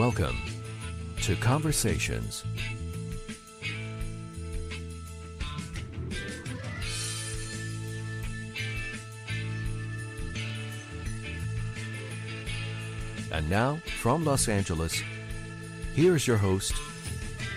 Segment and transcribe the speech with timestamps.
[0.00, 0.38] Welcome
[1.24, 2.42] to Conversations.
[13.30, 15.02] And now, from Los Angeles,
[15.94, 16.72] here's your host,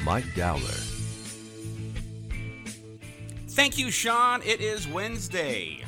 [0.03, 0.59] Mike Dowler.
[3.51, 4.41] Thank you, Sean.
[4.41, 5.85] It is Wednesday,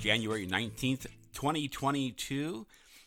[0.00, 2.64] January 19th, 2022.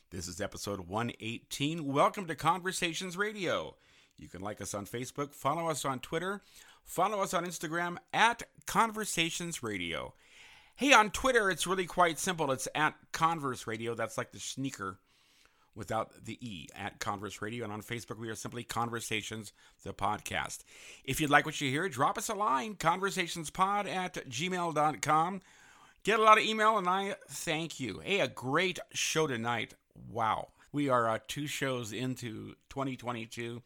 [0.09, 1.85] This is episode 118.
[1.85, 3.75] Welcome to Conversations Radio.
[4.15, 6.41] You can like us on Facebook, follow us on Twitter,
[6.85, 10.13] follow us on Instagram at Conversations Radio.
[10.77, 12.49] Hey, on Twitter, it's really quite simple.
[12.53, 13.95] It's at Converse Radio.
[13.95, 14.97] That's like the sneaker
[15.75, 17.65] without the E at Converse Radio.
[17.65, 19.51] And on Facebook, we are simply Conversations,
[19.83, 20.59] the podcast.
[21.03, 25.41] If you'd like what you hear, drop us a line, conversationspod at gmail.com.
[26.03, 27.99] Get a lot of email, and I thank you.
[27.99, 29.73] Hey, a great show tonight.
[30.11, 30.49] Wow.
[30.71, 33.61] We are uh, two shows into 2022.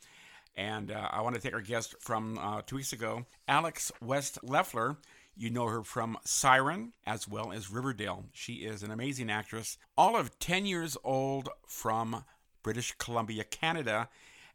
[0.55, 4.39] And uh, I want to take our guest from uh, two weeks ago, Alex West
[4.43, 4.97] Leffler.
[5.35, 8.25] You know her from Siren as well as Riverdale.
[8.33, 12.25] She is an amazing actress, all of 10 years old from
[12.63, 14.09] British Columbia, Canada.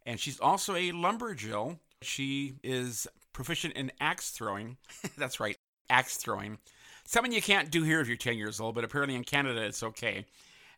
[0.05, 1.79] And she's also a lumberjill.
[2.03, 4.77] She is proficient in axe throwing.
[5.19, 5.57] That's right,
[5.89, 6.59] axe throwing.
[7.07, 9.83] Something you can't do here if you're 10 years old, but apparently in Canada it's
[9.83, 10.27] okay.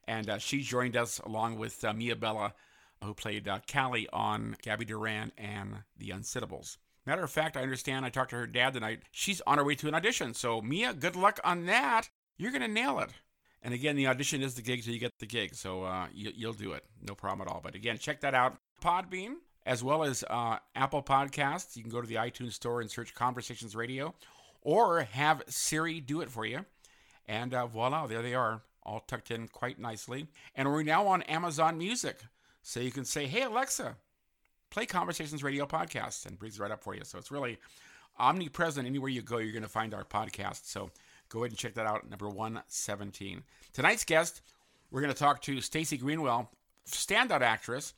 [0.09, 2.55] And uh, she joined us along with uh, Mia Bella,
[3.05, 6.79] who played uh, Callie on Gabby Duran and The Unsittables.
[7.05, 9.03] Matter of fact, I understand I talked to her dad tonight.
[9.13, 10.33] She's on her way to an audition.
[10.33, 12.09] So, Mia, good luck on that.
[12.39, 13.11] You're going to nail it.
[13.63, 15.55] And again, the audition is the gig so you get the gig.
[15.55, 16.85] So, uh, you, will do it.
[17.07, 17.61] No problem at all.
[17.63, 18.57] But again, check that out.
[18.83, 19.35] Podbean,
[19.67, 21.77] as well as uh, Apple Podcasts.
[21.77, 24.15] You can go to the iTunes store and search Conversations Radio
[24.63, 26.65] or have Siri do it for you.
[27.27, 30.27] And uh, voila, there they are all tucked in quite nicely.
[30.55, 32.19] And we're now on Amazon Music.
[32.63, 33.97] So you can say, hey, Alexa,
[34.71, 37.05] play Conversations Radio podcast and brings it right up for you.
[37.05, 37.59] So it's really
[38.19, 38.87] omnipresent.
[38.87, 40.65] Anywhere you go, you're going to find our podcast.
[40.65, 40.91] So
[41.29, 43.43] go ahead and check that out, number 117.
[43.75, 44.41] Tonight's guest,
[44.91, 46.51] we're going to talk to Stacy Greenwell,
[46.87, 47.93] standout actress.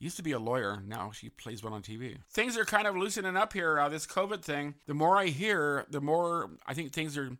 [0.00, 0.82] Used to be a lawyer.
[0.84, 2.16] Now she plays well on TV.
[2.28, 3.78] Things are kind of loosening up here.
[3.78, 4.74] Uh, this COVID thing.
[4.88, 7.30] The more I hear, the more I think things are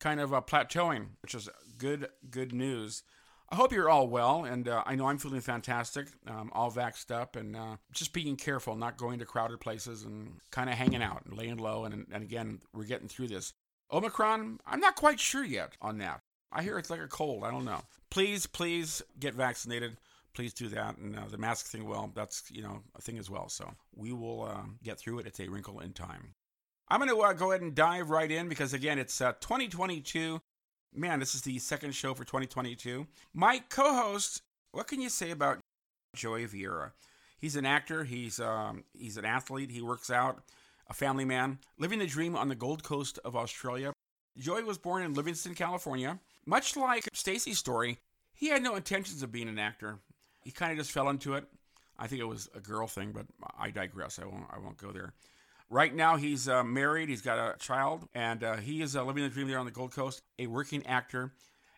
[0.00, 1.48] kind of uh, plateauing, which is
[1.78, 3.02] good, good news.
[3.48, 7.12] I hope you're all well, and uh, I know I'm feeling fantastic, um, all vaxxed
[7.12, 11.02] up, and uh, just being careful, not going to crowded places, and kind of hanging
[11.02, 11.84] out and laying low.
[11.84, 13.52] And, and again, we're getting through this.
[13.92, 16.22] Omicron, I'm not quite sure yet on that.
[16.50, 17.44] I hear it's like a cold.
[17.44, 17.82] I don't know.
[18.10, 19.96] Please, please get vaccinated.
[20.34, 20.96] Please do that.
[20.98, 23.48] And uh, the mask thing, well, that's you know a thing as well.
[23.48, 25.26] So we will uh, get through it.
[25.26, 26.34] It's a wrinkle in time.
[26.88, 30.40] I'm going to uh, go ahead and dive right in because, again, it's uh, 2022.
[30.94, 33.06] Man, this is the second show for 2022.
[33.34, 35.58] My co host, what can you say about
[36.14, 36.92] Joey Vieira?
[37.38, 40.42] He's an actor, he's, um, he's an athlete, he works out,
[40.88, 43.92] a family man, living the dream on the Gold Coast of Australia.
[44.38, 46.18] Joey was born in Livingston, California.
[46.46, 47.98] Much like Stacy's story,
[48.32, 49.98] he had no intentions of being an actor.
[50.44, 51.44] He kind of just fell into it.
[51.98, 53.26] I think it was a girl thing, but
[53.58, 54.18] I digress.
[54.18, 54.44] I won't.
[54.50, 55.12] I won't go there.
[55.68, 59.24] Right now, he's uh, married, he's got a child, and uh, he is uh, living
[59.24, 61.32] the dream there on the Gold Coast, a working actor.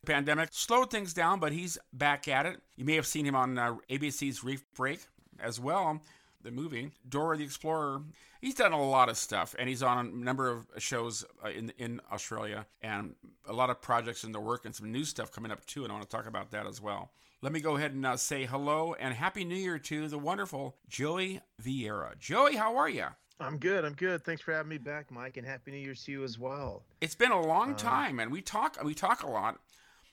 [0.05, 2.61] Pandemic slowed things down, but he's back at it.
[2.77, 5.01] You may have seen him on uh, ABC's Reef Break
[5.41, 6.03] as well,
[6.43, 6.91] the movie.
[7.09, 8.03] Dora the Explorer.
[8.43, 11.73] He's done a lot of stuff, and he's on a number of shows uh, in
[11.79, 13.15] in Australia, and
[13.47, 15.83] a lot of projects in the work, and some new stuff coming up too.
[15.83, 17.11] And I want to talk about that as well.
[17.41, 20.77] Let me go ahead and uh, say hello and happy New Year to the wonderful
[20.89, 22.19] Joey Vieira.
[22.19, 23.07] Joey, how are you?
[23.41, 23.85] I'm good.
[23.85, 24.25] I'm good.
[24.25, 26.83] Thanks for having me back, Mike, and happy New Year to you as well.
[27.01, 29.59] It's been a long uh, time, and we talk we talk a lot,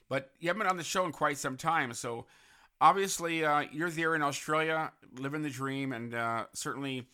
[0.08, 1.92] but you haven't been on the show in quite some time.
[1.92, 2.26] So
[2.80, 7.06] obviously, uh, you're there in Australia, living the dream, and uh, certainly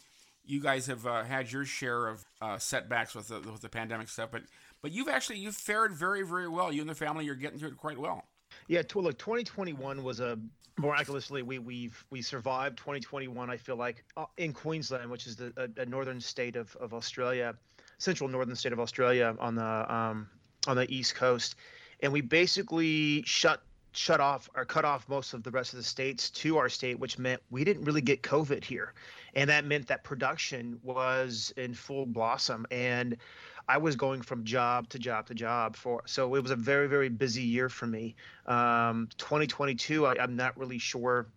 [0.44, 4.09] you guys have uh, had your share of uh, setbacks with the, with the pandemic
[4.09, 4.31] stuff.
[4.31, 4.43] But
[4.82, 6.73] but you've actually you've fared very very well.
[6.73, 8.25] You and the family, you're getting through it quite well.
[8.69, 10.38] Yeah, to, look, 2021 was a
[10.79, 15.53] miraculously we we've we survived 2021 i feel like uh, in queensland which is the
[15.59, 17.55] a, a, northern state of, of australia
[17.99, 20.26] central northern state of australia on the um,
[20.67, 21.56] on the east coast.
[22.00, 23.62] And we basically shut
[23.94, 26.99] shut off or cut off most of the rest of the states to our state
[26.99, 28.94] which meant we didn't really get covid here.
[29.35, 32.67] And that meant that production was in full blossom.
[32.70, 33.19] And
[33.73, 36.89] I was going from job to job to job for so it was a very
[36.89, 38.15] very busy year for me.
[38.45, 41.29] Um, 2022, I, I'm not really sure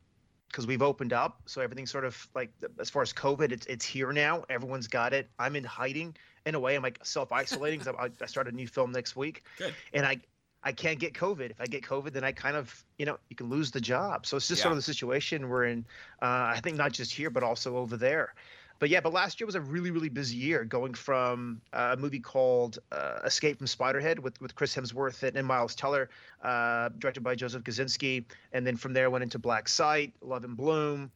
[0.50, 3.86] because we've opened up, so everything's sort of like as far as COVID, it's it's
[3.86, 4.44] here now.
[4.50, 5.30] Everyone's got it.
[5.40, 6.76] I'm in hiding in a way.
[6.76, 9.74] I'm like self isolating because I, I start a new film next week, Good.
[9.94, 10.20] and I
[10.62, 11.52] I can't get COVID.
[11.52, 14.26] If I get COVID, then I kind of, you know, you can lose the job.
[14.26, 14.64] So it's just Yeah.
[14.64, 15.86] sort of the situation we're in.
[16.22, 18.34] Uh, I think not just here, but also over there.
[18.80, 22.00] But yeah, but last year was a really, really busy year, going from uh, a
[22.00, 26.10] movie called uh, Escape from Spiderhead with, with Chris Hemsworth and, and Miles Teller,
[26.44, 31.12] uh, directed by Joseph Kosinski, and then from there went into Blacklight, Love and Bloom.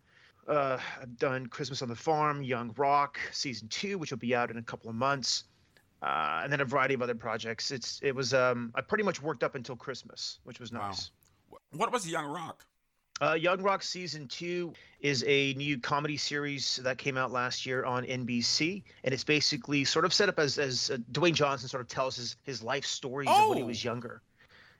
[0.48, 4.50] Uh, I've done Christmas on the Farm, Young Rock, season two, which will be out
[4.50, 5.44] in a couple of months
[6.02, 7.72] uh, and then a variety of other projects.
[7.72, 10.88] It's it was um I pretty much worked up until Christmas, which was Wow.
[10.88, 11.12] nice.
[11.72, 12.66] What was Young Rock?
[13.22, 17.84] Uh, Young Rock season two is a new comedy series that came out last year
[17.84, 21.82] on NBC, and it's basically sort of set up as as uh, Dwayne Johnson sort
[21.82, 23.68] of tells his his life stories of when he Oh.
[23.68, 24.22] was younger.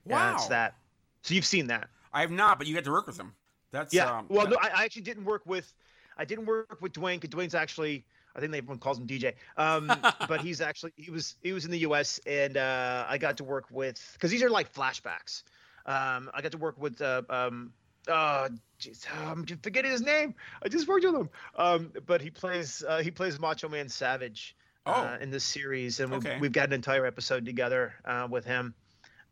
[0.06, 0.18] Wow.
[0.30, 0.74] Yeah, it's that.
[1.22, 1.88] So you've seen that?
[2.14, 3.34] I have not, but you get to work with him.
[3.72, 4.18] That's Yeah.
[4.18, 5.72] Um, well, that- no, I, I actually didn't work with,
[6.16, 8.04] I didn't work with Dwayne because Dwayne's actually,
[8.34, 9.34] I think everyone calls him DJ.
[9.58, 9.86] Um,
[10.28, 12.18] but he's actually he was he was in the U.S.
[12.26, 15.42] and uh, I got to work with because these are like flashbacks.
[15.84, 17.72] Um, I got to work with uh, um,
[18.08, 18.48] uh,
[18.80, 20.34] jeez, I'm just forgetting his name.
[20.62, 21.30] I just worked with him.
[21.56, 24.56] Um, but he plays uh, he plays Macho Man Savage
[24.86, 25.22] uh, Oh.
[25.22, 26.38] in this series, and we've, Okay.
[26.40, 28.74] we've got an entire episode together uh, with him.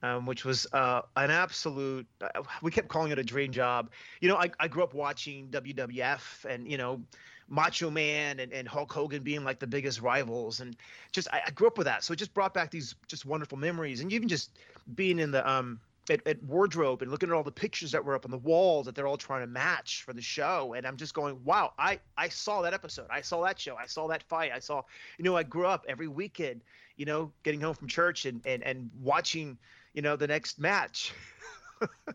[0.01, 2.07] Um, which was uh, an absolute.
[2.21, 3.91] Uh, we kept calling it a dream job.
[4.21, 7.03] You know, I, I grew up watching WWF and you know,
[7.49, 10.77] Macho Man and, and Hulk Hogan being like the biggest rivals, and
[11.11, 12.05] just I, I grew up with that.
[12.05, 14.57] So it just brought back these just wonderful memories, and even just
[14.95, 15.81] being in the um
[16.11, 18.87] at, at wardrobe and looking at all the pictures that were up on the walls
[18.87, 21.99] that they're all trying to match for the show, and I'm just going, wow, I
[22.17, 24.83] I saw that episode, I saw that show, I saw that fight, I saw,
[25.19, 26.63] you know, I grew up every weekend,
[26.97, 29.59] you know, getting home from church and and and watching,
[29.95, 31.13] you know, the next match.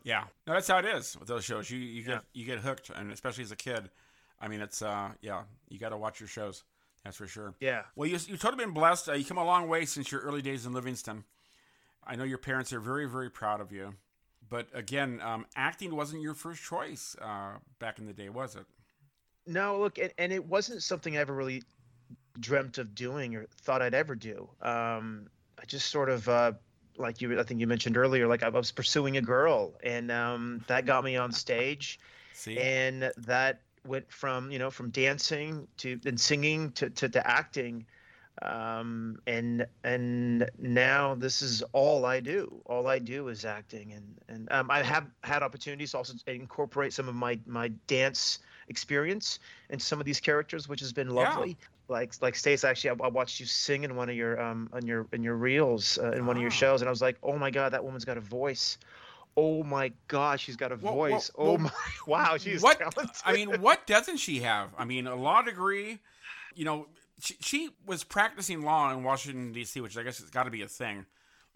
[0.04, 1.70] Yeah, no, that's how it is with those shows.
[1.72, 2.20] You you get Yeah.
[2.34, 3.90] you get hooked, and especially as a kid.
[4.42, 6.66] I mean, it's uh, yeah, you got to watch your shows.
[7.06, 7.54] That's for sure.
[7.62, 7.84] Yeah.
[7.96, 9.08] Well, you you've totally been blessed.
[9.08, 11.24] Uh, you come a long way since your early days in Livingston.
[12.06, 13.94] I know your parents are very very proud of you.
[14.50, 18.66] But again, um, acting wasn't your first choice uh, back in the day, was it?
[19.48, 21.64] No, look, and, and it wasn't something I ever really
[22.40, 24.48] dreamt of doing or thought I'd ever do.
[24.62, 25.28] Um,
[25.60, 26.54] I just sort of, uh,
[26.98, 30.64] like you, I think you mentioned earlier, like I was pursuing a girl, and um,
[30.68, 32.00] that got me on stage,
[32.34, 37.28] See, and that went from you know from dancing to and singing to to, to
[37.28, 37.86] acting.
[38.42, 42.62] Um, and and now this is all I do.
[42.66, 46.32] All I do is acting, and and um, I have had opportunities also to also
[46.32, 48.40] incorporate some of my my dance
[48.70, 49.40] experience
[49.70, 51.30] into some of these characters, which has been Yeah.
[51.36, 51.58] lovely.
[51.90, 54.86] Like like Stace, actually, I, I watched you sing in one of your um on
[54.88, 56.56] your in your reels uh, in one of your Ah.
[56.56, 58.78] shows, and I was like, oh my god, that woman's got a voice.
[59.38, 61.30] Oh my god, she's got a whoa, voice.
[61.36, 61.54] whoa.
[61.54, 61.72] oh my
[62.08, 62.80] wow, she's what?
[62.80, 63.10] talented.
[63.26, 64.70] I mean, what doesn't she have?
[64.78, 66.00] I mean, a law degree.
[66.56, 66.88] You know,
[67.20, 70.62] she, she was practicing law in Washington D.C., which I guess has got to be
[70.62, 71.06] a thing.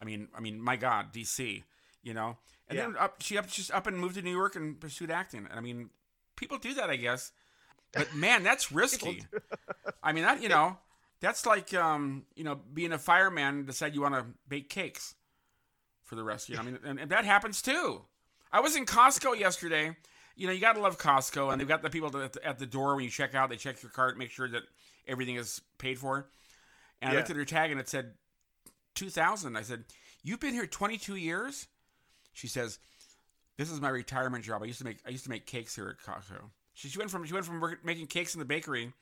[0.01, 1.63] I mean, I mean, my God, D.C.
[2.03, 2.37] You know,
[2.69, 5.47] and then up she up just up and moved to New York and pursued acting.
[5.49, 5.89] And I mean,
[6.35, 7.31] people do that, I guess.
[7.93, 9.23] But man, that's risky.
[10.03, 10.77] I mean, that you know,
[11.19, 15.15] that's like um, you know, being a fireman and decide you want to bake cakes
[16.03, 16.49] for the rest.
[16.49, 18.01] You know, I mean, and, and that happens too.
[18.51, 19.95] I was in Costco yesterday.
[20.35, 22.67] You know, you gotta love Costco, and they've got the people at the, at the
[22.67, 23.49] door when you check out.
[23.49, 24.63] They check your cart, make sure that
[25.07, 26.29] everything is paid for.
[27.01, 28.13] And I looked at her tag, and it said
[28.95, 29.55] two thousand.
[29.55, 29.83] I said,
[30.23, 31.67] "You've been here twenty two years."
[32.33, 32.79] She says,
[33.57, 34.63] "This is my retirement job.
[34.63, 36.41] I used to make I used to make cakes here at Costco."
[36.73, 38.93] She, she went from she went from work, making cakes in the bakery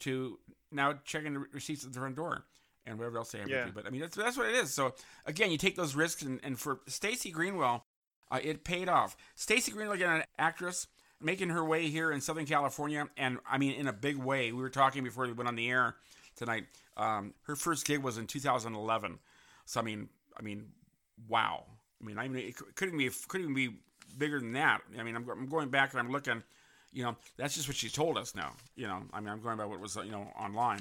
[0.00, 0.38] to
[0.70, 2.44] now checking the receipts at the front door
[2.86, 3.48] and whatever else they have.
[3.48, 3.58] Yeah.
[3.58, 3.72] with you.
[3.74, 4.72] But I mean, that's that's what it is.
[4.72, 4.94] So
[5.26, 7.84] again, you take those risks, and, and for Stacy Greenwell,
[8.30, 9.16] uh, it paid off.
[9.34, 10.86] Stacy Greenwell, again, an actress
[11.20, 14.52] making her way here in Southern California, and I mean, in a big way.
[14.52, 15.96] We were talking before we went on the air
[16.36, 16.64] tonight.
[16.96, 19.18] Um, her first gig was in 2011.
[19.66, 20.08] So I mean,
[20.38, 20.66] I mean,
[21.28, 21.64] wow.
[22.00, 23.76] I mean, I mean, it couldn't be couldn't be
[24.18, 24.82] bigger than that.
[24.98, 26.42] I mean, I'm, I'm going back and I'm looking.
[26.92, 28.52] You know, that's just what she told us now.
[28.74, 30.80] You know, I mean, I'm going by what was you know online,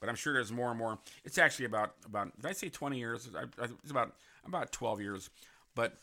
[0.00, 0.98] but I'm sure there's more and more.
[1.24, 3.28] It's actually about about did I say 20 years?
[3.36, 5.30] I, I, it's about about 12 years,
[5.74, 5.94] but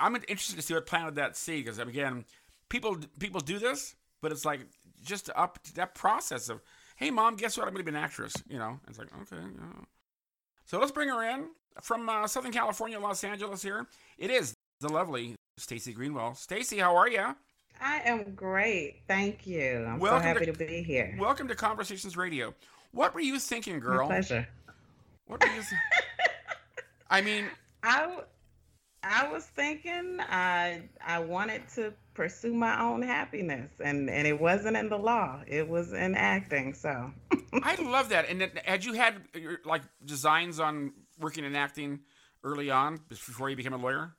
[0.00, 2.24] I'm interested to see what planted that seed because again,
[2.68, 4.60] people people do this, but it's like
[5.02, 6.60] just up to that process of,
[6.96, 7.66] hey, mom, guess what?
[7.66, 8.34] I'm going to be an actress.
[8.48, 9.42] You know, it's like okay.
[9.42, 9.84] yeah.
[10.64, 11.48] So let's bring her in
[11.82, 13.62] from uh, Southern California, Los Angeles.
[13.62, 13.86] Here
[14.18, 16.34] it is, the lovely Stacy Greenwell.
[16.34, 17.34] Stacy, how are you?
[17.80, 19.02] I am great.
[19.06, 19.84] Thank you.
[19.86, 21.14] I'm Welcome so happy to- to, be here.
[21.20, 22.54] Welcome to Conversations Radio.
[22.92, 24.08] What were you thinking, girl?
[24.08, 24.48] My pleasure.
[25.26, 25.60] What were you?
[25.60, 25.80] Th-
[27.10, 27.44] I mean,
[27.82, 28.20] I,
[29.08, 34.76] I was thinking I I wanted to pursue my own happiness, and and it wasn't
[34.76, 35.42] in the law.
[35.46, 36.74] It was in acting.
[36.74, 37.12] So
[37.62, 38.28] I love that.
[38.28, 42.00] And then, had you had your, like designs on working in acting
[42.42, 44.16] early on before you became a lawyer?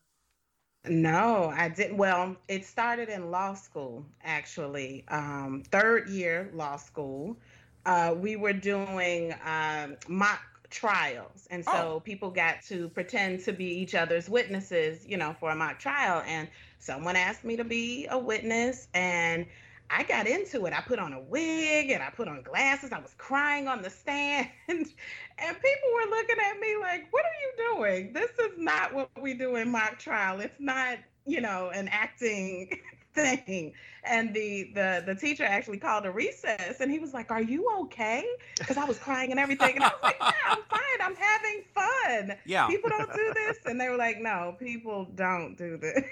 [0.86, 1.98] No, I didn't.
[1.98, 7.38] Well, it started in law school, actually, um, third year law school.
[7.86, 11.48] Uh, we were doing um, mock trials.
[11.50, 11.72] And oh.
[11.72, 12.00] so oh.
[12.00, 16.24] people got to pretend to be each other's witnesses, you know, for a mock trial.
[16.26, 16.48] And
[16.80, 18.88] someone asked me to be a witness.
[18.94, 19.46] And
[19.90, 20.74] I got into it.
[20.74, 22.92] I put on a wig and I put on glasses.
[22.92, 24.50] I was crying on the stand.
[24.68, 28.14] and people were looking at me like, what are you doing?
[28.14, 30.40] This is not what we do in mock trial.
[30.42, 32.70] It's not, you know, an acting
[33.18, 33.74] thing.
[34.04, 37.70] And the the the teacher actually called a recess and he was like, Are you
[37.82, 38.26] okay?
[38.58, 39.76] Because I was crying and everything.
[39.76, 41.02] And I was like, Yeah, I'm fine.
[41.02, 42.38] I'm having fun.
[42.46, 42.68] Yeah.
[42.68, 43.58] People don't do this.
[43.66, 46.04] And they were like, No, people don't do this.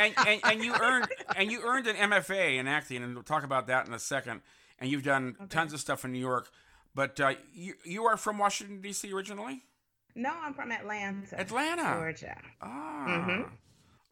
[0.00, 3.44] and, and, and you earned and you earned an MFA in acting, and we'll talk
[3.44, 4.40] about that in a second.
[4.78, 5.48] And you've done okay.
[5.48, 6.50] tons of stuff in New York,
[6.94, 9.12] but uh, you you are from Washington D.C.
[9.12, 9.62] originally.
[10.14, 12.36] No, I'm from Atlanta, Atlanta, Georgia.
[12.60, 13.42] Ah, mm-hmm.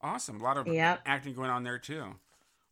[0.03, 0.41] Awesome!
[0.41, 1.01] A lot of yep.
[1.07, 2.05] acting going on there too.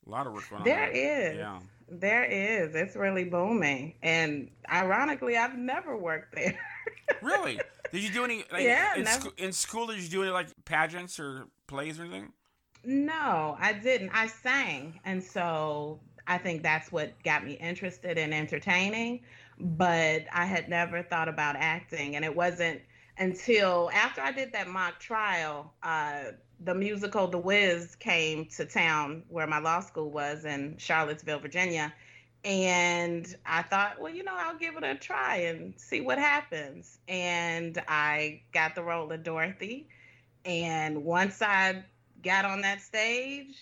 [0.07, 0.93] A lot of work going there on.
[0.93, 1.37] There is.
[1.37, 1.59] Yeah.
[1.91, 2.75] There is.
[2.75, 6.59] It's really booming, and ironically, I've never worked there.
[7.23, 7.61] really?
[7.93, 8.45] Did you do any?
[8.53, 8.97] Like, yeah.
[8.97, 12.33] In, sc- in school, did you do any like pageants or plays or anything?
[12.85, 14.11] No, I didn't.
[14.11, 15.01] I sang.
[15.05, 19.21] And so I think that's what got me interested in entertaining.
[19.59, 22.17] But I had never thought about acting.
[22.17, 22.81] And it wasn't
[23.19, 29.23] until after I did that mock trial, uh, the musical The Wiz came to town
[29.29, 31.93] where my law school was in Charlottesville, Virginia.
[32.45, 36.99] And I thought, well, you know, I'll give it a try and see what happens.
[37.09, 39.89] And I got the role of Dorothy.
[40.45, 41.85] And once I
[42.23, 43.55] got on that stage,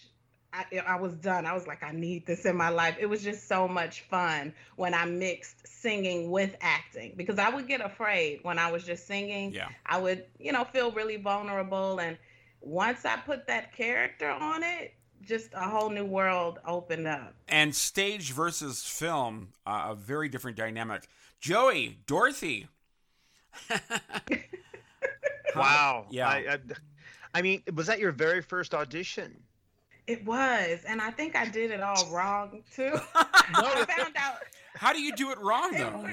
[0.53, 1.45] I, I, was done.
[1.45, 2.97] I was like, I need this in my life.
[2.99, 7.67] It was just so much fun when I mixed singing with acting because I would
[7.67, 9.53] get afraid when I was just singing.
[9.53, 9.69] Yeah.
[9.85, 11.99] I would, you know, feel really vulnerable.
[11.99, 12.17] And
[12.61, 17.35] once I put that character on it, just a whole new world opened up.
[17.49, 21.09] And stage versus film, uh, a very different dynamic.
[21.41, 22.69] Joey, Dorothy.
[25.57, 26.07] wow.
[26.11, 26.29] Yeah.
[26.29, 26.59] I, I,
[27.35, 29.43] I mean, was that your very first audition?
[30.07, 32.93] It was, and I think I did it all wrong too.
[33.15, 34.39] I found out.
[34.75, 36.07] How do you do it wrong though?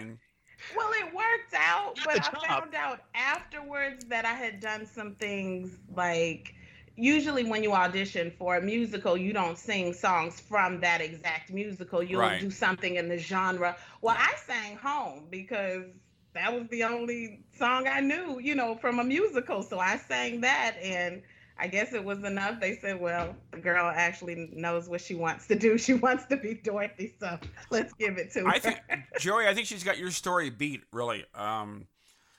[0.70, 5.78] Well, it worked out, but I found out afterwards that I had done some things
[5.96, 6.56] like
[6.96, 12.04] usually when you audition for a musical, you don't sing songs from that exact musical.
[12.04, 12.40] You'll right.
[12.40, 13.76] do something in the genre.
[14.02, 15.86] Well, I sang home because
[16.34, 19.64] that was the only song I knew, you know, from a musical.
[19.64, 21.22] So I sang that and
[21.58, 22.60] I guess it was enough.
[22.60, 25.78] They said, well, the girl actually knows what she wants to do.
[25.84, 27.38] She wants to be Dorothy, so
[27.70, 28.48] let's give it to her.
[28.48, 28.80] I think,
[29.20, 31.26] Joey, I think she's got your story beat, really.
[31.36, 31.86] Um,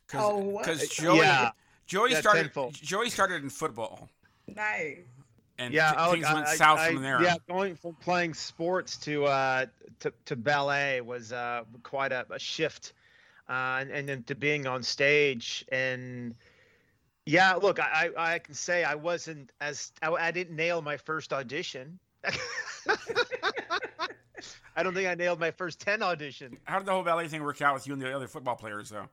[0.09, 1.51] cause, oh, Because Joey, yeah.
[1.87, 2.53] Joey started.
[2.73, 4.09] Joey started in football.
[4.47, 4.99] Nice.
[5.59, 7.23] And yeah, t- things I, went I, south I, from there.
[7.23, 9.67] Yeah, going from playing sports to uh,
[10.01, 12.93] to, to ballet was uh, quite a, a shift
[13.49, 16.35] uh, and, and then to being on stage and
[17.27, 21.33] yeah look i i can say i wasn't as i, I didn't nail my first
[21.33, 21.99] audition.
[24.77, 26.57] I don't think i nailed my first 10 audition.
[26.65, 28.91] How did the whole ballet thing work out with you and the other football players
[28.91, 29.09] though?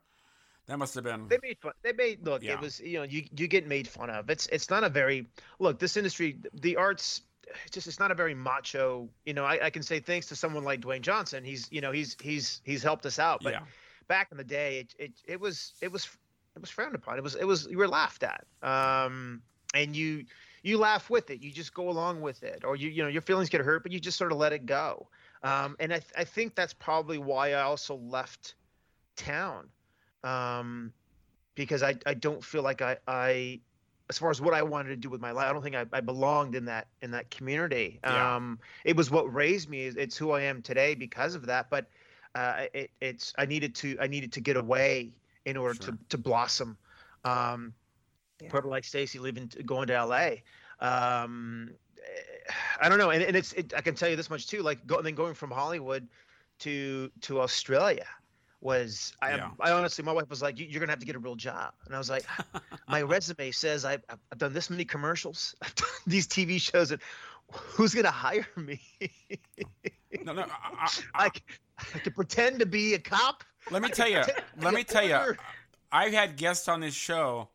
[0.68, 2.54] That must have been they made fun they made look yeah.
[2.54, 4.30] it was you know you you get made fun of.
[4.30, 5.28] It's it's not a very
[5.60, 7.22] look this industry the arts
[7.72, 10.64] just it's not a very macho you know I, I can say thanks to someone
[10.64, 11.44] like dwayne johnson.
[11.44, 13.42] He's you know he's he's he's helped us out.
[13.44, 13.62] But yeah.
[14.08, 16.08] back in the day, it, it, it was it was
[16.56, 17.18] it was frowned upon.
[17.18, 19.42] It was it was you were laughed at, um,
[19.74, 20.26] and you
[20.64, 21.42] you laugh with it.
[21.42, 23.92] You just go along with it, or you you know your feelings get hurt, but
[23.92, 25.08] you just sort of let it go.
[25.44, 28.56] Um, and I th- I think that's probably why I also left
[29.16, 29.68] town,
[30.24, 30.92] um,
[31.56, 33.62] because I I don't feel like I I
[34.10, 35.86] as far as what I wanted to do with my life, I don't think I,
[35.94, 38.02] I belonged in that in that community.
[38.04, 38.36] Yeah.
[38.36, 39.86] Um, it was what raised me.
[39.86, 41.70] It's who I am today because of that.
[41.70, 41.86] But
[42.36, 45.14] uh, it, it's I needed to I needed to get away
[45.46, 45.94] in order sure.
[45.94, 46.78] to to blossom.
[47.24, 47.74] Um,
[48.42, 48.50] yeah.
[48.50, 50.30] Probably like Stacy leaving going to LA.
[50.80, 51.72] Um,
[52.82, 54.62] I don't know, and, and it's it, I can tell you this much too.
[54.62, 56.08] Like go, and then going from Hollywood
[56.60, 58.06] to to Australia
[58.62, 59.50] was I, yeah.
[59.60, 61.96] I honestly my wife was like you're gonna have to get a real job and
[61.96, 62.26] I was like
[62.88, 67.02] my resume says I've, I've done this many commercials I've done these TV shows and
[67.52, 68.80] who's gonna hire me
[70.24, 71.32] no no I, I, I,
[71.96, 73.44] I could pretend to be a cop.
[73.70, 74.24] Let me tell you.
[74.60, 75.36] Let me tell you.
[75.92, 77.50] I've had guests on this show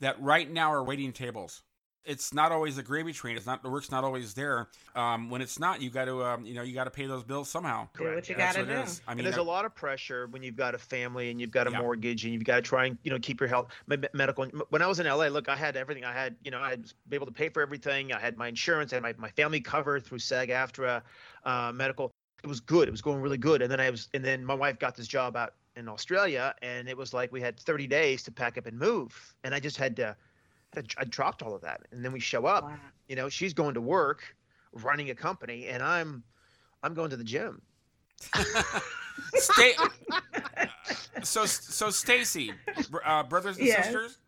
[0.00, 1.62] that right now are waiting tables.
[2.04, 3.36] it's not always a gravy train.
[3.36, 4.68] It's not the work's not always there.
[4.94, 7.24] Um, when it's not, you got to um, you know you got to pay those
[7.24, 7.88] bills somehow.
[7.98, 8.70] Do what you got to do.
[8.72, 9.00] is.
[9.08, 11.40] I and mean, there's I- a lot of pressure when you've got a family and
[11.40, 11.80] you've got a Yeah.
[11.80, 14.46] mortgage and you've got to try and you know keep your health me- me- medical.
[14.70, 16.04] When I was in LA, look, I had everything.
[16.04, 18.12] I had you know I was able to pay for everything.
[18.12, 18.92] I had my insurance.
[18.92, 21.02] I had my, my family covered through SAG-AFTRA,
[21.44, 22.12] uh, medical.
[22.44, 22.86] It was good.
[22.88, 23.62] It was going really good.
[23.62, 26.88] And then I was and then my wife got this job out in Australia, and
[26.88, 29.76] it was like we had 30 days to pack up and move, and I just
[29.76, 30.16] had to.
[30.74, 32.64] had to- I dropped all of that, and then we show up.
[32.64, 32.76] Wow.
[33.08, 34.34] You know, she's going to work,
[34.72, 36.22] running a company, and I'm,
[36.82, 37.60] I'm going to the gym.
[39.34, 39.72] Stay.
[41.22, 42.52] so so Stacy,
[43.04, 43.84] uh, brothers and Yes.
[43.86, 44.18] sisters,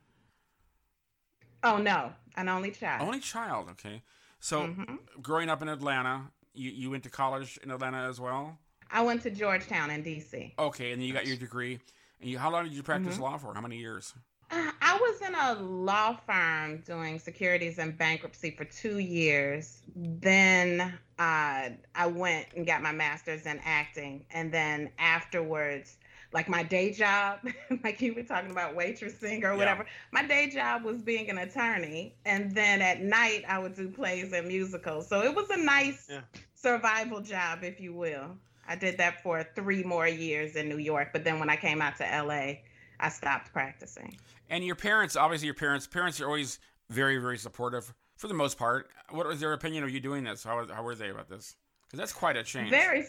[1.63, 3.03] Oh no, an only child.
[3.03, 3.69] only child.
[3.71, 4.03] Okay,
[4.41, 4.99] so Mhm.
[5.23, 8.59] growing up in Atlanta, you you went to college in Atlanta as well.
[8.91, 10.55] I went to Georgetown in D.C.
[10.59, 11.79] Okay, and then you got your degree.
[12.21, 13.21] And you, how long did you practice Mhm.
[13.21, 13.55] law for?
[13.55, 14.15] How many years?
[14.51, 19.83] Uh, I was in a law firm doing securities and bankruptcy for two years.
[19.95, 20.81] Then
[21.19, 24.25] uh, I went and got my master's in acting.
[24.31, 25.99] And then afterwards,
[26.33, 27.41] like my day job,
[27.85, 29.57] like you were talking about waitressing or Yeah.
[29.57, 32.17] whatever, my day job was being an attorney.
[32.25, 35.09] And then at night, I would do plays and musicals.
[35.09, 36.23] So it was a nice Yeah.
[36.61, 38.37] Survival job, if you will.
[38.67, 41.09] I did that for three more years in New York.
[41.13, 42.59] But then when I came out to LA,
[43.01, 44.17] I stopped practicing.
[44.51, 46.59] And your parents, obviously, your parents, parents are always
[46.91, 48.91] very, very supportive for the most part.
[49.11, 50.45] What was their opinion of you doing this?
[50.45, 51.57] How, how were they about this?
[51.87, 52.71] Because that's quite a change.
[52.71, 53.07] Very.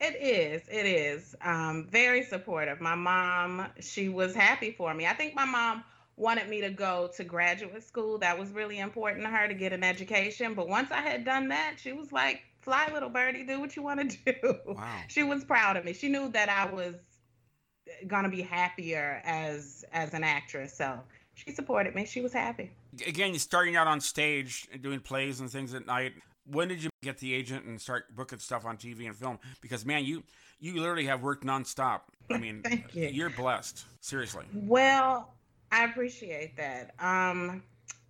[0.00, 0.62] It is.
[0.70, 1.34] It is.
[1.42, 2.80] Um, very supportive.
[2.80, 5.06] My mom, she was happy for me.
[5.06, 5.82] I think my mom
[6.18, 8.18] wanted me to go to graduate school.
[8.18, 10.54] That was really important to her to get an education.
[10.54, 13.82] But once I had done that, she was like, "Fly, little birdie, do what you
[13.82, 15.00] want to do." Wow.
[15.08, 15.92] She was proud of me.
[15.92, 16.96] She knew that I was
[18.06, 20.76] gonna be happier as as an actress.
[20.76, 20.98] So
[21.34, 22.04] she supported me.
[22.04, 22.70] She was happy.
[23.06, 26.14] Again, you're starting out on stage and doing plays and things at night.
[26.50, 29.38] When did you get the agent and start booking stuff on TV and film?
[29.60, 30.24] Because man, you
[30.58, 32.00] you literally have worked nonstop.
[32.30, 33.08] I mean, Thank you.
[33.08, 33.84] you're blessed.
[34.00, 34.44] Seriously.
[34.52, 35.32] Well,
[35.70, 36.94] I appreciate that.
[36.98, 37.62] Um,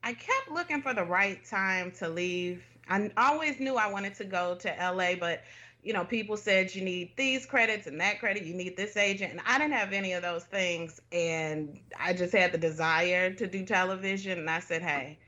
[0.02, 2.64] I kept looking for the right time to leave.
[2.88, 5.42] I always knew I wanted to go to LA, but
[5.82, 9.32] you know, people said you need these credits and that credit, you need this agent,
[9.32, 13.46] and I didn't have any of those things, and I just had the desire to
[13.46, 15.18] do television, and I said, hey.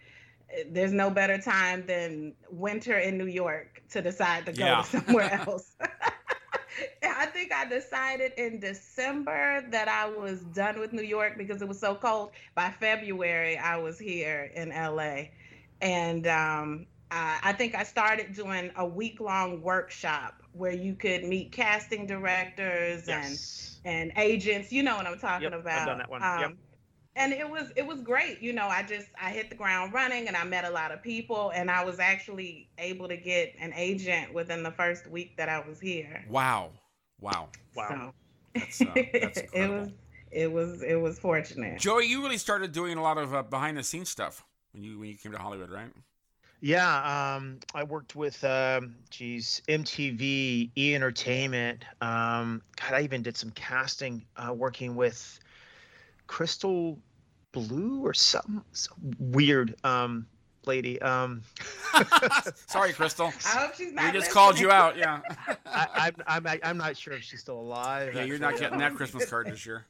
[0.71, 4.77] There's no better time than winter in New York to decide to go Yeah.
[4.77, 5.77] to somewhere else.
[7.05, 11.69] I think I decided in December that I was done with New York because it
[11.69, 12.31] was so cold.
[12.55, 15.31] By February, I was here in LA.
[15.81, 21.25] And um, I, I think I started doing a week long workshop where you could
[21.25, 23.81] meet casting directors Yes.
[23.85, 24.73] and, and agents.
[24.73, 25.87] You know what I'm talking Yep, I've about.
[25.87, 26.23] done that one.
[26.23, 26.53] Um, Yep.
[27.21, 28.41] And it was it was great.
[28.41, 31.03] You know, I just I hit the ground running and I met a lot of
[31.03, 35.49] people and I was actually able to get an agent within the first week that
[35.51, 36.25] I was here.
[36.31, 36.71] Wow.
[37.21, 37.49] Wow.
[37.77, 38.15] Wow.
[38.55, 39.89] So That's, uh, that's it was
[40.31, 41.79] it was it was fortunate.
[41.79, 44.99] Joey, you really started doing a lot of uh, behind the scenes stuff when you
[44.99, 45.93] when you came to Hollywood, right?
[46.63, 51.85] Yeah, um, I worked with, um, geez, MTV, E Entertainment.
[52.03, 55.41] Um, God, I even did some casting, uh, working with
[56.27, 56.99] Crystal
[57.53, 60.27] Blue or something some weird um,
[60.67, 61.01] lady.
[61.03, 61.43] Um,
[62.67, 63.33] Sorry, Crystal.
[63.47, 64.13] I hope she's We not.
[64.15, 64.97] just called you out.
[64.97, 65.21] Yeah.
[65.67, 68.15] I, I'm, I'm, I'm not sure if she's still alive.
[68.15, 69.87] Yeah, you're not getting that Christmas card this year.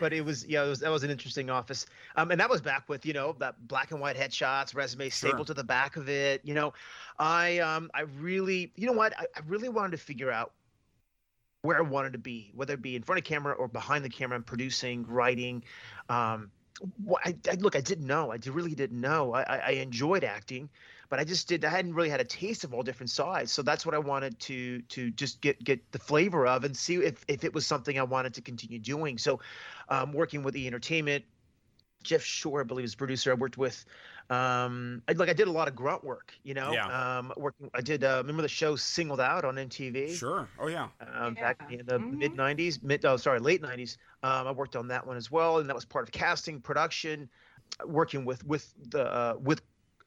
[0.00, 2.60] but it was yeah it was, that was an interesting office um, and that was
[2.60, 5.28] back with you know that black and white headshots resume Sure.
[5.30, 6.72] stapled to the back of it you know
[7.20, 10.52] i um i really you know what I, I really wanted to figure out
[11.62, 14.08] where i wanted to be whether it be in front of camera or behind the
[14.08, 15.62] camera and producing writing
[16.08, 16.53] um wh-
[17.24, 20.68] I, I look i didn't know i really didn't know I, I enjoyed acting
[21.08, 23.62] but i just did i hadn't really had a taste of all different sides so
[23.62, 27.24] that's what i wanted to to just get get the flavor of and see if,
[27.28, 29.38] if it was something i wanted to continue doing so
[29.88, 31.24] um, working with E Entertainment.
[32.02, 33.30] Jeff Shore, I believe, is producer.
[33.30, 33.84] I worked with,
[34.30, 36.72] um, I, like I did a lot of grunt work, you know.
[36.72, 37.18] Yeah.
[37.18, 38.04] Um, working, I did.
[38.04, 40.16] Uh, remember the show Singled Out on MTV?
[40.16, 40.48] Sure.
[40.58, 40.88] Oh yeah.
[41.14, 42.18] Um, back in the Mhm.
[42.18, 43.96] mid '90s, mid oh sorry, late '90s.
[44.22, 47.28] Um, I worked on that one as well, and that was part of casting, production,
[47.80, 49.60] uh, working with with the uh, with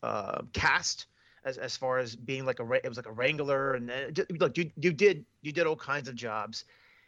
[0.04, 1.08] uh, cast.
[1.44, 4.26] As, as far as being like a it was like a wrangler and uh, ju-
[4.32, 6.66] look you you did you did all kinds of jobs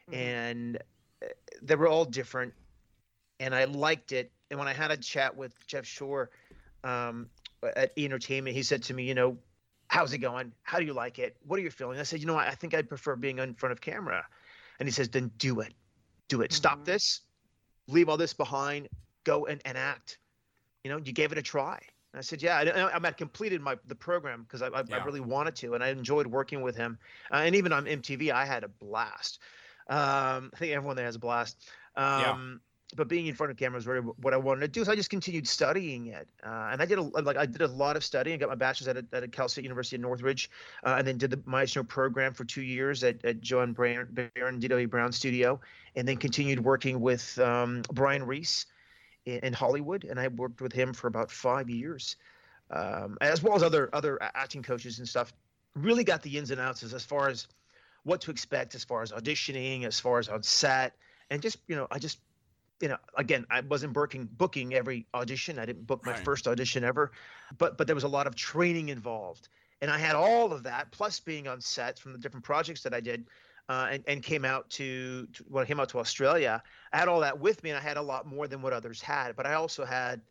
[0.09, 0.13] Mhm.
[0.15, 0.77] and
[1.21, 1.25] uh,
[1.61, 2.53] they were all different
[3.41, 6.29] and i liked it and when i had a chat with jeff shore
[6.83, 7.29] um,
[7.75, 9.37] at E entertainment he said to me you know
[9.87, 12.25] how's it going how do you like it what are you feeling i said you
[12.25, 12.47] know what?
[12.47, 14.25] i think i'd prefer being in front of camera
[14.79, 15.73] and he says then do it
[16.27, 16.85] do it stop Mhm.
[16.85, 17.21] this
[17.87, 18.87] leave all this behind
[19.23, 20.19] go and, and act
[20.83, 21.79] you know you gave it a try
[22.13, 24.97] And I said, "Yeah." I, I, I completed my the program because I, I, Yeah.
[24.97, 26.97] I really wanted to, and I enjoyed working with him.
[27.31, 29.39] Uh, and even on MTV, I had a blast.
[29.87, 31.69] Um, I think everyone there has a blast.
[31.95, 32.61] Um,
[32.95, 34.83] But being in front of camera is really what I wanted to do.
[34.83, 37.67] So I just continued studying it, uh, and I did a, like I did a
[37.67, 38.33] lot of studying.
[38.33, 40.49] I got my bachelor's at, a- at Cal State University in Northridge,
[40.83, 44.59] uh, and then did the Maestro program for two years at, at Joan Baron, Baron
[44.59, 44.87] D.W.
[44.87, 45.59] Brown Studio,
[45.95, 48.65] and then continued working with um, Brian Reese
[49.27, 52.15] in, in Hollywood, and I worked with him for about five years,
[52.71, 55.31] um, as well as other other acting coaches and stuff.
[55.75, 57.47] Really got the ins and outs as, as far as
[58.01, 60.95] what to expect, as far as auditioning, as far as on set,
[61.29, 62.17] and just you know, I just
[62.81, 65.59] you know, again, I wasn't booking booking every audition.
[65.59, 66.23] I didn't book my Right.
[66.23, 67.11] first audition ever,
[67.57, 69.49] but but there was a lot of training involved,
[69.81, 72.93] and I had all of that plus being on set from the different projects that
[72.93, 73.29] I did.
[73.69, 77.07] Uh, and, and came out to, to when I came out to Australia, I had
[77.07, 79.35] all that with me, and I had a lot more than what others had.
[79.35, 80.23] But I also had,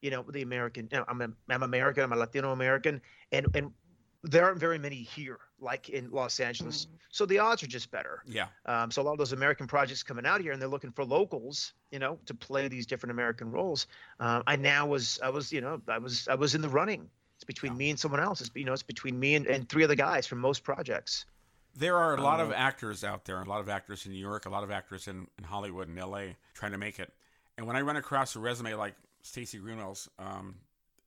[0.00, 0.88] you know, the American.
[0.90, 2.04] You know, I'm a, I'm American.
[2.04, 3.74] I'm a Latino American, and and
[4.22, 6.86] there aren't very many here, like in Los Angeles.
[7.10, 8.22] So the odds are just better.
[8.26, 8.48] Yeah.
[8.66, 11.04] Um, so a lot of those American projects coming out here, and they're looking for
[11.04, 13.86] locals, you know, to play these different American roles.
[14.20, 17.08] Um, I now was, I was, you know, I was, I was in the running.
[17.36, 17.78] It's between Yeah.
[17.78, 18.40] me and someone else.
[18.40, 21.26] It's, you know, it's between me and, and three other guys from most projects.
[21.74, 24.18] There are a lot of Uh, actors out there, a lot of actors in New
[24.18, 27.12] York, a lot of actors in, in Hollywood and LA trying to make it.
[27.58, 30.56] And when I run across a resume like Stacy Greenwell's, um,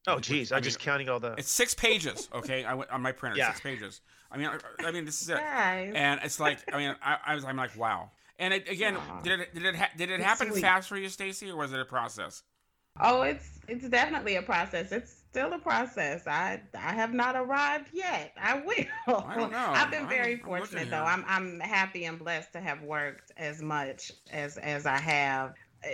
[0.07, 1.33] Oh, which- geez, I I'm mean, just counting all the.
[1.37, 3.47] it's six pages, okay, I went on my printer, Yeah.
[3.49, 4.01] six pages.
[4.31, 5.37] I mean, I, I mean, this is it.
[5.37, 5.91] Guys.
[5.95, 8.11] And it's like, I mean, I, I was, I'm like, wow.
[8.37, 9.21] And it, again, Aw.
[9.21, 10.61] did it, did it, ha- did it It's happen sweet.
[10.61, 12.43] fast for you, Stacy, or was it a process?
[13.01, 14.91] Oh, it's it's definitely a process.
[14.91, 16.25] It's still a process.
[16.27, 18.33] I I have not arrived yet.
[18.41, 19.23] I will.
[19.25, 19.57] I don't know.
[19.57, 21.03] I've been I'm- very I'm fortunate though.
[21.03, 25.53] I'm I'm happy and blessed to have worked as much as as I have.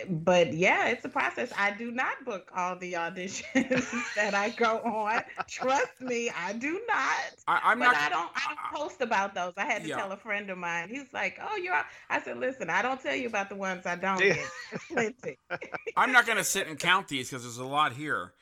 [0.10, 1.52] But yeah, it's a process.
[1.56, 5.22] I do not book all the auditions that I go on.
[5.48, 7.20] Trust me, I do not.
[7.48, 7.96] I, I'm but not.
[7.96, 8.32] I don't.
[8.36, 9.54] I don't post about those.
[9.58, 9.98] I had to Yeah.
[9.98, 10.90] tell a friend of mine.
[10.90, 13.96] He's like, "Oh, you're." I said, "Listen, I don't tell you about the ones I
[13.96, 14.40] don't get.
[14.92, 15.38] Plenty."
[15.96, 18.34] I'm not going to sit and count these because there's a lot here,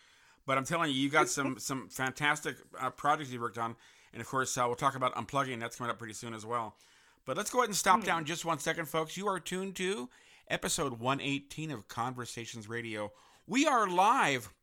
[0.45, 3.75] but I'm telling you, you got some some fantastic uh, projects you worked on,
[4.13, 5.59] and of course, uh, we'll talk about unplugging.
[5.59, 6.77] That's coming up pretty soon as well.
[7.25, 8.05] But let's go ahead and stop Hmm.
[8.05, 9.17] down just one second, folks.
[9.17, 10.09] You are tuned to
[10.49, 13.11] episode 118 of Conversations Radio.
[13.47, 14.53] We are live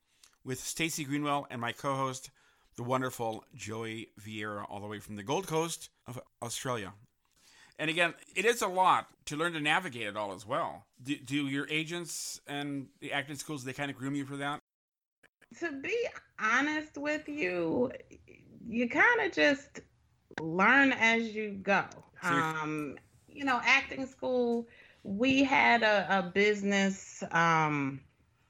[0.45, 2.31] with Stacy Greenwell and my co-host,
[2.77, 6.93] the wonderful Joey Vieira, all the way from the Gold Coast of Australia.
[7.79, 10.85] And again, it is a lot to learn to navigate it all as well.
[11.03, 14.59] Do, do your agents and the acting schools they kind of groom you for that?
[15.59, 15.97] to be
[16.39, 17.91] honest with you,
[18.69, 19.81] you kind of just
[20.41, 21.85] learn as you go.
[22.23, 24.69] So Um, you know, acting school,
[25.03, 28.01] we had a, a business um,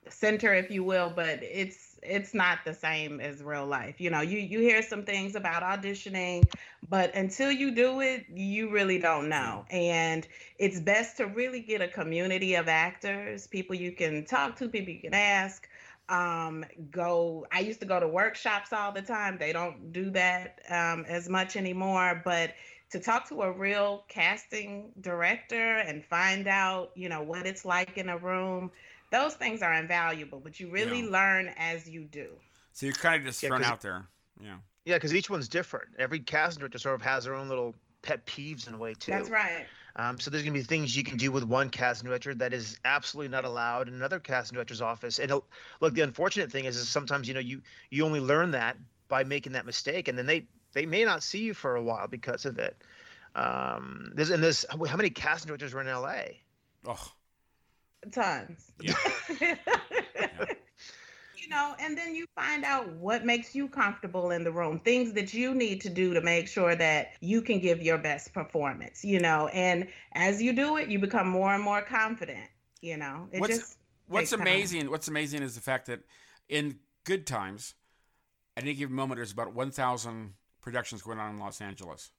[0.09, 4.01] center, if you will, but it's it's not the same as real life.
[4.01, 6.49] You know, you you hear some things about auditioning,
[6.89, 9.65] but until you do it, you really don't know.
[9.71, 10.27] And
[10.59, 14.93] it's best to really get a community of actors, people you can talk to, people
[14.93, 15.69] you can ask
[16.09, 20.61] um go i used to go to workshops all the time they don't do that
[20.69, 22.53] um as much anymore but
[22.91, 27.97] to talk to a real casting director and find out you know what it's like
[27.99, 28.71] in a room
[29.11, 31.11] those things are invaluable but you really Yeah.
[31.11, 32.29] learn as you do
[32.73, 34.07] So you're kind of just Yeah, thrown 'cause- out there.
[34.41, 34.59] Yeah.
[34.85, 35.89] Yeah, because each one's different.
[35.99, 39.11] Every casting director sort of has their own little pet peeves in a way too.
[39.13, 42.07] that's right Um, so there's going to be things you can do with one casting
[42.09, 45.19] director that is absolutely not allowed in another casting director's office.
[45.19, 45.33] And
[45.81, 48.77] look, the unfortunate thing is, is sometimes you know you you only learn that
[49.09, 52.07] by making that mistake, and then they they may not see you for a while
[52.09, 52.77] because of it.
[53.35, 56.41] Um, there's and there's how many casting directors were in L.A.
[56.87, 57.13] Oh,
[58.11, 58.95] tons Yeah.
[61.37, 65.13] you know and then you find out what makes you comfortable in the room things
[65.13, 69.05] that you need to do to make sure that you can give your best performance
[69.05, 72.49] you know and as you do it you become more and more confident
[72.81, 73.79] you know it What's- just
[74.09, 74.41] what's takes time.
[74.41, 74.91] amazing?
[74.91, 76.01] What's amazing is the fact that
[76.49, 77.75] in good times,
[78.57, 82.11] at any given moment, there's about 1,000 productions going on in Los Angeles.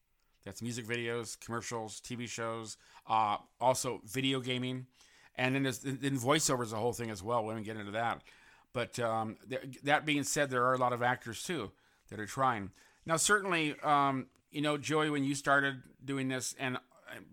[0.46, 2.78] That's music videos, commercials, TV shows,
[3.08, 4.88] uh, also video gaming,
[5.36, 7.46] and then there's then voiceover is a whole thing as well.
[7.46, 8.22] We get into that.
[8.74, 11.72] But um, th- that being said, there are a lot of actors too
[12.10, 12.72] that are trying.
[13.06, 16.78] Now, certainly, um, you know, Joey, when you started doing this, and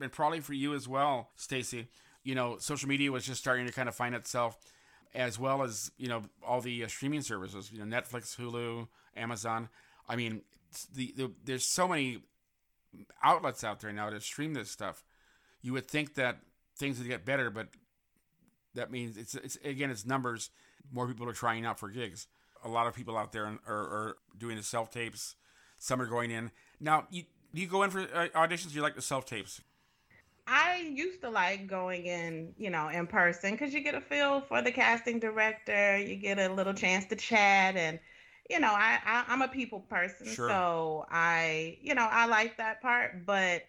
[0.01, 1.89] and probably for you as well, Stacy,
[2.25, 4.59] you know, social media was just starting to kind of find itself,
[5.15, 9.69] as well as you know all the uh, streaming services, you know, Netflix, Hulu, Amazon.
[10.09, 10.43] I mean,
[10.95, 12.23] the, the there's so many
[13.23, 15.05] outlets out there now to stream this stuff.
[15.63, 16.39] You would think that
[16.77, 17.69] things would get better, but
[18.75, 20.51] that means it's it's again it's numbers.
[20.93, 22.27] More people are trying out for gigs.
[22.65, 25.35] a lot of people out there are, are doing the self tapes.
[25.79, 26.51] Some are going in
[26.81, 27.07] now.
[27.11, 28.75] You do you go in for uh, auditions?
[28.75, 29.61] you like the self tapes?
[30.47, 34.41] I used to like going in, you know, in person because you get a feel
[34.41, 35.99] for the casting director.
[35.99, 37.99] You get a little chance to chat, and
[38.49, 40.49] you know, I, I am a people person, sure.
[40.49, 43.27] so I, you know, I like that part.
[43.27, 43.63] But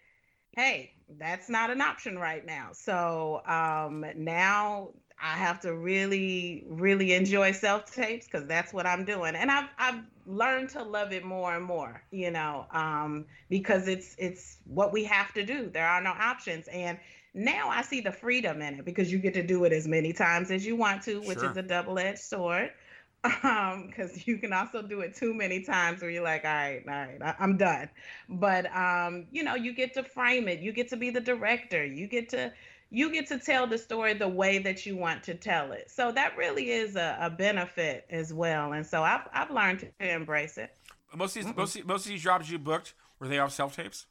[0.56, 2.70] hey, that's not an option right now.
[2.72, 4.90] So um, now
[5.22, 9.68] I have to really, really enjoy self tapes because that's what I'm doing, and I've
[9.78, 12.02] I've learned to love it more and more.
[12.10, 15.68] You know, um, because it's it's what we have to do.
[15.68, 16.98] There are no options, and
[17.34, 20.12] now I see the freedom in it because you get to do it as many
[20.12, 21.50] times as you want to, which sure.
[21.50, 22.72] is a double edged sword.
[23.42, 26.82] Um, because you can also do it too many times where you're like, all right,
[26.86, 27.90] all right, I- I'm done.
[28.28, 30.60] But um, you know, you get to frame it.
[30.60, 31.84] You get to be the director.
[31.84, 32.52] You get to
[32.90, 35.90] you get to tell the story the way that you want to tell it.
[35.90, 38.72] So that really is a, a benefit as well.
[38.72, 40.74] And so I've, I've learned to embrace it.
[41.14, 43.76] Most of these, most, of, most of these jobs you booked were they off self
[43.76, 44.06] tapes,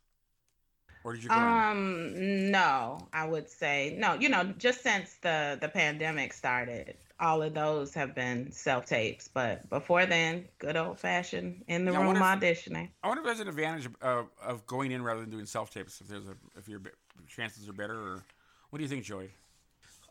[1.04, 1.30] or did you?
[1.30, 2.52] Go um, in?
[2.52, 4.16] no, I would say no.
[4.16, 9.28] You know, just since the the pandemic started, all of those have been self tapes.
[9.28, 12.86] But before then, good old fashioned in the yeah, room I auditioning.
[12.86, 15.72] If, I wonder if there's an advantage of, of going in rather than doing self
[15.74, 16.02] tapes.
[16.02, 16.82] If there's a if your
[17.28, 18.24] chances are better or
[18.70, 19.32] what do you think, Joey?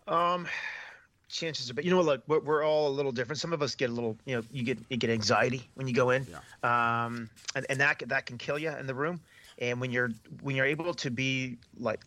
[0.06, 0.46] Um,
[1.28, 2.06] chances are, but you know what?
[2.06, 3.38] Look, we're, we're all a little different.
[3.38, 5.94] Some of us get a little, you know, you get you get anxiety when you
[5.94, 7.04] go in, yeah.
[7.04, 9.20] um, and and that that can kill you in the room.
[9.58, 10.10] And when you're
[10.42, 12.00] when you're able to be like,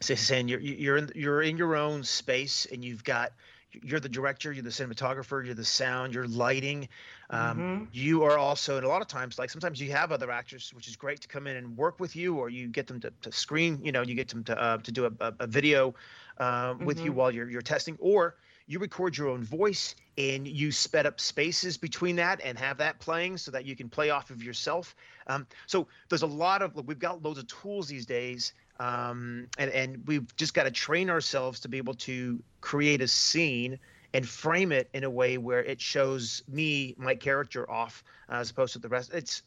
[0.00, 3.32] say, saying you're you're in you're in your own space and you've got
[3.82, 6.88] you're the director, you're the cinematographer, you're the sound, you're lighting.
[7.30, 7.84] Um, mm-hmm.
[7.92, 10.88] You are also, and a lot of times, like sometimes you have other actors, which
[10.88, 13.32] is great to come in and work with you, or you get them to, to
[13.32, 15.94] screen, you know, you get them to uh, to do a, a video
[16.38, 16.84] uh, mm-hmm.
[16.84, 17.18] with you mm-hmm.
[17.18, 18.36] while you're you're testing, or
[18.66, 22.98] you record your own voice and you sped up spaces between that and have that
[22.98, 24.96] playing so that you can play off of yourself.
[25.28, 29.70] Um, so there's a lot of we've got loads of tools these days um, and
[29.70, 33.78] and we've just got to train ourselves to be able to create a scene
[34.14, 38.50] and frame it in a way where it shows me my character off uh, as
[38.50, 39.12] opposed to the rest.
[39.12, 39.42] It's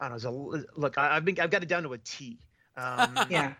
[0.00, 0.54] I don't know.
[0.54, 2.38] A, look, I, have been I've got it down to a T.
[2.76, 3.54] Um, yeah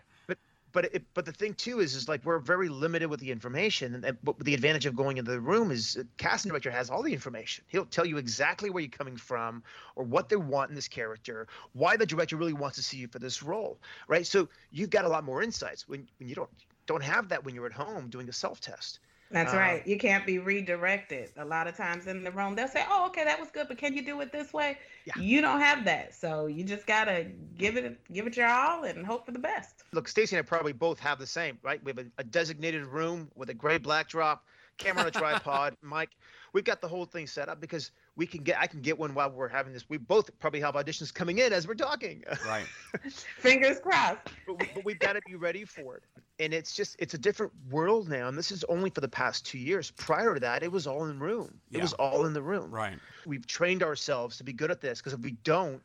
[0.71, 3.95] but it, but the thing too is is like we're very limited with the information
[3.95, 7.01] and but the advantage of going into the room is uh, casting director has all
[7.01, 7.63] the information.
[7.67, 9.63] He'll tell you exactly where you're coming from
[9.95, 13.07] or what they want in this character why the director really wants to see you
[13.07, 14.25] for this role right?
[14.25, 16.49] So you've got a lot more insights when, when you don't
[16.85, 18.99] don't have that when you're at home doing a self test
[19.31, 19.87] that's uh, right.
[19.87, 21.29] You can't be redirected.
[21.37, 23.77] A lot of times in the room, they'll say, "Oh, okay, that was good, but
[23.77, 25.13] can you do it this way?" Yeah.
[25.19, 29.05] You don't have that, so you just gotta give it give it your all and
[29.05, 29.83] hope for the best.
[29.93, 31.83] Look, Stacy and I probably both have the same, right?
[31.83, 34.45] We have a, a designated room with a gray backdrop,
[34.77, 36.09] camera on a tripod, mic.
[36.53, 39.13] We've got the whole thing set up because we can get I can get one
[39.13, 39.89] while we're having this.
[39.89, 42.23] We both probably have auditions coming in as we're talking.
[42.45, 42.65] Right.
[43.39, 44.19] Fingers crossed.
[44.45, 46.03] but, we, but we've got to be ready for it.
[46.39, 48.27] And it's just it's a different world now.
[48.27, 49.91] And this is only for the past two years.
[49.91, 51.59] Prior to that, it was all in room.
[51.69, 51.79] Yeah.
[51.79, 52.69] It was all in the room.
[52.69, 52.97] Right.
[53.25, 55.81] We've trained ourselves to be good at this because if we don't,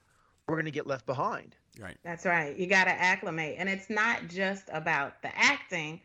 [0.48, 1.56] we're going to get left behind.
[1.78, 1.96] Right.
[2.04, 2.56] That's right.
[2.56, 3.56] You got to acclimate.
[3.58, 6.00] And it's not just about the acting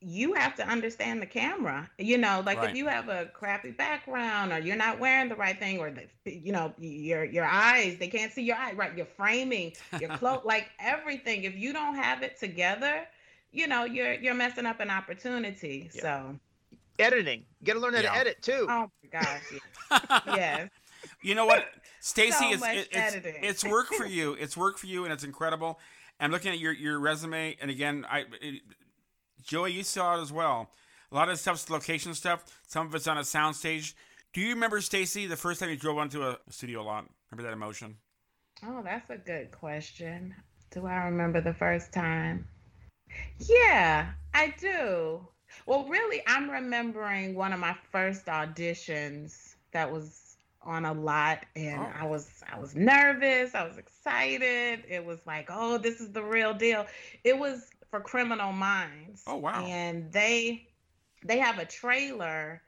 [0.00, 1.88] you have to understand the camera.
[1.98, 2.70] You know, like right.
[2.70, 6.06] if you have a crappy background or you're not wearing the right thing or the
[6.24, 8.96] you know, your your eyes, they can't see your eye, right?
[8.96, 11.44] Your framing, your cloak, like everything.
[11.44, 13.06] If you don't have it together,
[13.52, 15.90] you know, you're you're messing up an opportunity.
[15.94, 16.02] Yeah.
[16.02, 16.36] So
[16.98, 17.44] editing.
[17.60, 18.12] You gotta learn how yeah.
[18.12, 18.66] to edit too.
[18.68, 19.42] Oh my gosh.
[19.90, 20.22] Yes.
[20.26, 20.68] yes.
[21.22, 21.64] You know what,
[22.00, 22.32] Stacy?
[22.32, 24.34] so it's, it, it's it's work for you.
[24.34, 25.78] It's work for you, and it's incredible.
[26.18, 28.60] I'm looking at your your resume, and again, I it,
[29.42, 30.70] Joey, you saw it as well.
[31.12, 32.44] A lot of stuff's location stuff.
[32.66, 33.94] Some of it's on a soundstage.
[34.32, 37.06] Do you remember, Stacy, the first time you drove onto a studio lot?
[37.30, 37.96] Remember that emotion?
[38.64, 40.34] Oh, that's a good question.
[40.70, 42.46] Do I remember the first time?
[43.40, 45.26] Yeah, I do.
[45.66, 51.80] Well, really, I'm remembering one of my first auditions that was on a lot and
[51.80, 51.92] oh.
[51.98, 54.84] I was I was nervous, I was excited.
[54.88, 56.86] It was like, "Oh, this is the real deal."
[57.24, 59.22] It was for Criminal Minds.
[59.26, 59.64] Oh wow!
[59.64, 60.68] And they
[61.24, 62.62] they have a trailer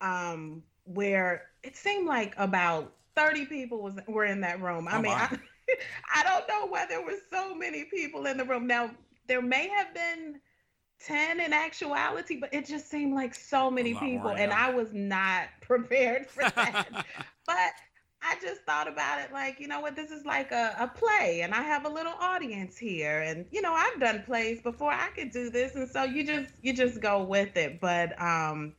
[0.00, 4.88] um, where it seemed like about thirty people was were in that room.
[4.88, 5.38] I oh, mean, I,
[6.14, 8.66] I don't know why there were so many people in the room.
[8.66, 8.90] Now
[9.26, 10.40] there may have been
[11.00, 14.30] 10 in actuality, but it just seemed like so many people.
[14.30, 16.88] And I was not prepared for that.
[17.46, 17.72] but
[18.22, 21.40] I just thought about it like, you know what, this is like a, a play
[21.42, 23.20] and I have a little audience here.
[23.20, 25.74] And, you know, I've done plays before I could do this.
[25.74, 27.80] And so you just you just go with it.
[27.80, 28.74] But um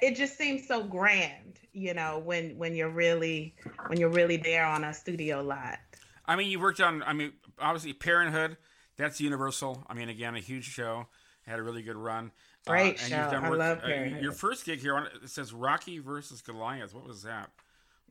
[0.00, 3.54] it just seems so grand, you know, when when you're really
[3.86, 5.78] when you're really there on a studio lot.
[6.26, 7.02] I mean, you worked on.
[7.02, 8.56] I mean, obviously Parenthood.
[8.98, 9.84] That's Universal.
[9.88, 11.06] I mean, again, a huge show.
[11.46, 12.30] Had a really good run.
[12.66, 13.16] Great uh, show.
[13.16, 14.18] I love Parenthood.
[14.18, 16.94] Uh, your first gig here, it says Rocky versus Goliath.
[16.94, 17.50] What was that?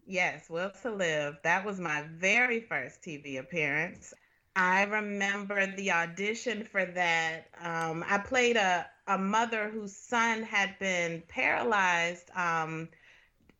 [0.05, 1.37] Yes, Will to Live.
[1.43, 4.13] That was my very first TV appearance.
[4.55, 7.47] I remember the audition for that.
[7.59, 12.89] Um, I played a, a mother whose son had been paralyzed um,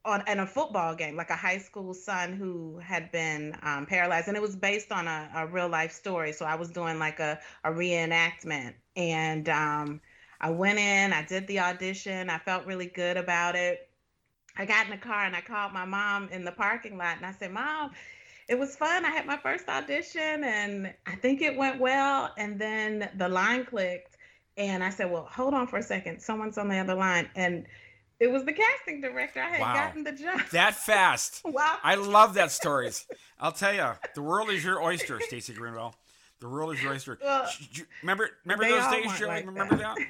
[0.06, 4.28] on in a football game, like a high school son who had been um, paralyzed,
[4.30, 6.34] and it was based on a, a, real life story.
[6.34, 10.02] So I was doing like a, a reenactment, and um,
[10.42, 13.91] I went in, I did the audition, I felt really good about it.
[14.58, 17.26] I got in the car and I called my mom in the parking lot, and
[17.26, 17.92] I said, "Mom."
[18.52, 19.06] it was fun.
[19.06, 22.34] I had my first audition and I think it went well.
[22.38, 24.18] And then the line clicked
[24.58, 26.20] and I said, Well, hold on for a second.
[26.20, 27.30] Someone's on the other line.
[27.36, 27.66] And
[28.20, 29.42] it was the casting director.
[29.42, 29.74] I had wow.
[29.74, 30.42] gotten the job.
[30.52, 31.42] That fast.
[31.46, 31.78] wow.
[31.82, 33.08] I love that stories.
[33.40, 35.96] I'll tell you, the world is your oyster, Stacy Greenwell.
[36.42, 37.18] The world is your oyster.
[37.24, 37.48] Well,
[38.02, 39.36] remember remember those days, Shirley?
[39.36, 39.96] Like remember that?
[39.96, 40.08] that?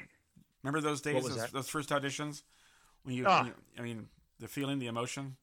[0.64, 2.42] Remember those days, those, those, first auditions?
[3.04, 3.38] When you, oh.
[3.38, 4.08] when you, I mean,
[4.42, 5.36] the feeling, the emotion?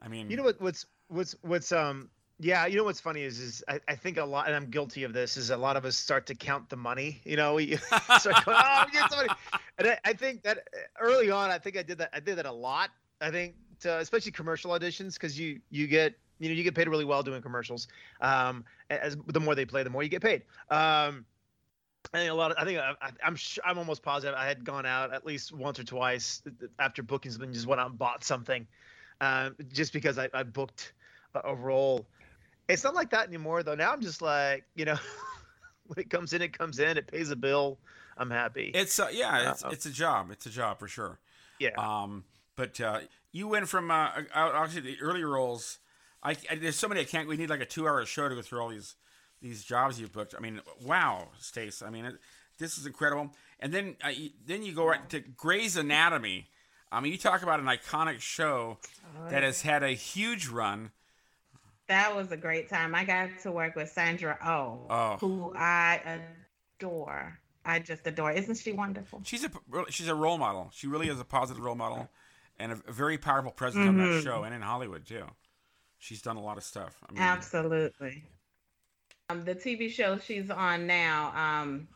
[0.00, 0.60] I mean, you know what?
[0.60, 2.08] What's what's what's um
[2.38, 5.04] yeah, you know what's funny is is I, I think a lot, and I'm guilty
[5.04, 7.20] of this, is a lot of us start to count the money.
[7.24, 7.76] You know, we
[8.18, 9.34] start going, oh, get somebody,
[9.78, 12.10] and I, I, think that uh, early on, I think I did that.
[12.12, 12.90] I did that a lot.
[13.20, 16.88] I think, to, especially commercial auditions, because you you get you know you get paid
[16.88, 17.86] really well doing commercials.
[18.20, 20.42] Um, as the more they play, the more you get paid.
[20.70, 21.24] Um,
[22.12, 24.64] I think a lot of I think I, am I'm, I'm almost positive I had
[24.64, 26.42] gone out at least once or twice
[26.78, 28.66] after booking something, just went out and bought something,
[29.20, 30.92] uh, just because I, I booked
[31.44, 32.06] a role.
[32.68, 33.74] It's not like that anymore, though.
[33.74, 34.98] Now I'm just like, you know,
[35.86, 36.96] when it comes in, it comes in.
[36.96, 37.78] It pays a bill.
[38.16, 38.70] I'm happy.
[38.74, 40.30] It's uh, yeah, it's, uh, it's a job.
[40.30, 41.18] It's a job for sure.
[41.58, 41.70] Yeah.
[41.78, 42.24] Um,
[42.56, 43.00] but uh,
[43.32, 45.78] you went from uh, obviously the early roles.
[46.22, 47.28] I, I, there's so many I can't.
[47.28, 48.96] We need like a two-hour show to go through all these
[49.42, 50.34] these jobs you've booked.
[50.36, 51.82] I mean, wow, Stace.
[51.82, 52.14] I mean, it,
[52.58, 53.30] this is incredible.
[53.60, 54.12] And then uh,
[54.46, 56.48] then you go right to Grey's Anatomy.
[56.90, 58.78] I mean, you talk about an iconic show
[59.18, 60.90] oh, that has had a huge run.
[61.88, 62.94] That was a great time.
[62.94, 65.16] I got to work with Sandra oh, oh.
[65.20, 66.20] who I
[66.78, 67.38] adore.
[67.64, 68.32] I just adore.
[68.32, 69.22] Isn't she wonderful?
[69.24, 69.50] She's a
[69.88, 70.70] she's a role model.
[70.72, 72.08] She really is a positive role model,
[72.58, 74.00] and a, very powerful presence mm-hmm.
[74.00, 74.24] on that mm-hmm.
[74.24, 75.24] show and in Hollywood too.
[75.98, 76.96] She's done a lot of stuff.
[77.08, 78.24] I mean, Absolutely.
[79.32, 81.88] Um, the TV show she's on now, um,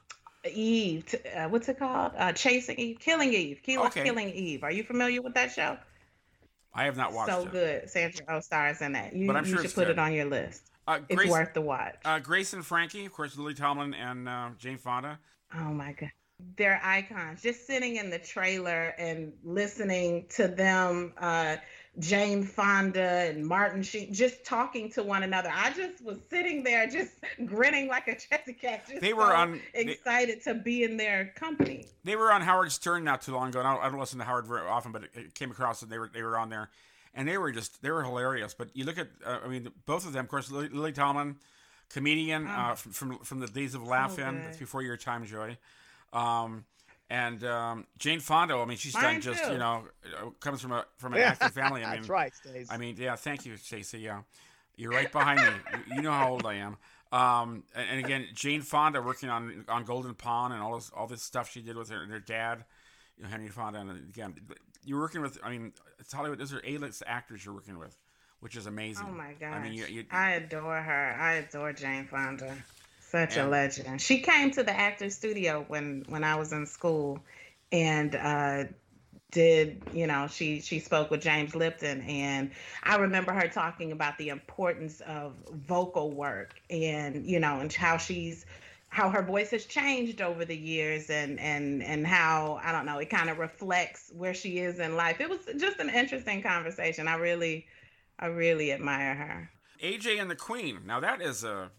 [0.51, 1.15] Eve.
[1.35, 2.13] Uh, what's it called?
[2.17, 4.05] Uh, Chasing Eve, Killing Eve, Kill, okay.
[4.05, 4.65] Killing Eve.
[4.65, 5.77] Are you familiar with that show?
[6.75, 7.33] I have not watched it.
[7.33, 7.53] so it.
[7.53, 7.91] good.
[7.91, 9.15] Sandra Oh stars in that.
[9.15, 9.93] You, but I'm sure you should put good.
[9.93, 10.71] it on your list.
[10.89, 11.97] Uh, Grace, it's worth the watch.
[12.05, 15.19] Uh, Grace and Frankie, of course, Lily Tomlin and uh, Jane Fonda.
[15.55, 16.11] Oh my god,
[16.57, 17.43] they're icons.
[17.43, 21.57] Just sitting in the trailer and listening to them uh,
[21.99, 25.51] Jane Fonda and Martin Sheen just talking to one another.
[25.53, 27.13] I just was sitting there just
[27.47, 28.89] grinning like a Chessy cat.
[29.01, 31.87] they were so on excited they, to be in their company.
[32.05, 33.61] They were on Howard Stern not too long ago.
[33.61, 35.89] I don't, I don't listen to Howard very often, but it, it, came across that
[35.89, 36.71] they were they were on there,
[37.15, 38.53] and they were just they were hilarious.
[38.53, 41.37] But you look at uh, I mean both of them, of course, Lily, Lily Tomlin,
[41.89, 45.25] comedian oh, uh, from, from, from the days of Laugh In, that's before your time,
[45.25, 45.57] Joy.
[46.13, 46.65] Um,
[47.09, 49.53] and um, Jane Fonda, I mean, she's Mine done just too.
[49.53, 49.85] you know
[50.19, 51.85] uh, comes from a from an active family.
[51.85, 52.67] I mean, that's right, Stacey.
[52.71, 54.01] I mean, yeah, thank you, Stacey.
[54.01, 54.23] Yeah,
[54.77, 55.47] you're right behind me.
[55.95, 56.77] You know how old I am.
[57.13, 61.07] Um, and, and, again, Jane Fonda working on on Golden Pond and all this all
[61.07, 62.65] this stuff she did with her and her dad,
[63.17, 63.79] you know, Henry Fonda.
[63.79, 64.35] And again,
[64.85, 65.39] you're working with.
[65.45, 66.39] I mean, it's Hollywood.
[66.39, 67.97] Those are A-list actors you're working with,
[68.41, 69.07] which is amazing.
[69.09, 69.53] Oh my god!
[69.55, 71.17] I mean, you, you, I adore her.
[71.21, 72.57] I adore Jane Fonda.
[73.11, 74.01] Such and, a legend.
[74.01, 77.21] She came to the actor studio when when I was in school,
[77.71, 78.65] and uh,
[79.31, 82.51] did you know she she spoke with James Lipton, and
[82.83, 87.97] I remember her talking about the importance of vocal work, and you know, and how
[87.97, 88.45] she's
[88.89, 92.99] how her voice has changed over the years and and and how I don't know
[92.99, 95.21] it kind of reflects where she is in life.
[95.21, 97.07] It was just an interesting conversation.
[97.07, 97.67] I really
[98.19, 99.51] I really admire her.
[99.83, 100.81] AJ and the Queen.
[100.87, 101.71] Now that is a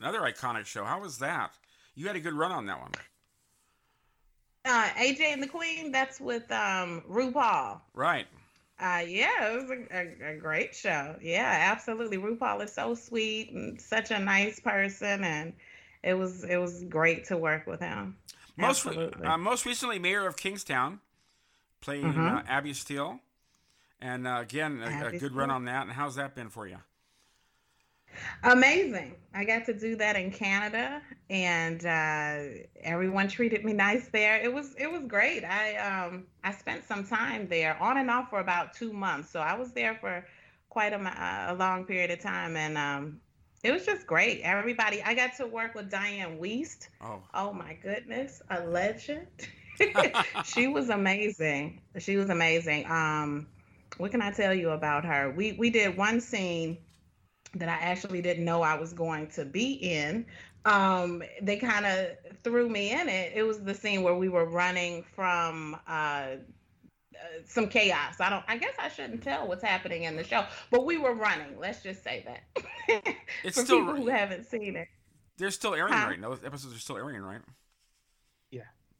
[0.00, 0.84] Another iconic show.
[0.84, 1.52] How was that?
[1.94, 2.90] You had a good run on that one.
[4.64, 5.92] Uh, AJ and the Queen.
[5.92, 7.80] That's with um, RuPaul.
[7.94, 8.26] Right.
[8.78, 11.14] Uh, yeah, it was a, a, a, great show.
[11.22, 12.18] Yeah, absolutely.
[12.18, 15.52] RuPaul is so sweet and such a nice person, and
[16.02, 18.16] it was it was great to work with him.
[18.56, 21.00] Most uh, most recently, mayor of Kingstown,
[21.80, 22.36] playing mm-hmm.
[22.36, 23.20] uh, Abby Steele,
[24.00, 25.82] and uh, again a, a, good run on that.
[25.82, 26.78] And how's that been for you?
[28.42, 29.16] Amazing.
[29.34, 34.40] I got to do that in Canada, and uh, everyone treated me nice there.
[34.40, 35.44] It was it was great.
[35.44, 39.40] I um I spent some time there on and off for about two months, so
[39.40, 40.24] I was there for
[40.68, 43.20] quite a, a long period of time, and um,
[43.62, 44.40] it was just great.
[44.42, 46.88] Everybody, I got to work with Dianne Wiest.
[47.00, 49.26] Oh, oh my goodness, a legend.
[50.44, 51.80] she was amazing.
[51.98, 52.86] She was amazing.
[52.90, 53.48] Um,
[53.96, 55.30] what can I tell you about her?
[55.30, 56.78] We we did one scene
[57.56, 60.26] that I actually didn't know I was going to be in.
[60.64, 62.08] Um, they kind of
[62.42, 63.32] threw me in it.
[63.34, 66.36] It was the scene where we were running from uh,
[67.46, 68.20] some chaos.
[68.20, 68.44] I don't.
[68.48, 71.58] I guess I shouldn't tell what's happening in the show, but we were running.
[71.58, 73.04] Let's just say that.
[73.44, 74.88] it's For still people who haven't seen it.
[75.36, 76.06] They're still airing huh?
[76.08, 76.30] right now.
[76.30, 77.40] Those episodes are still airing, right?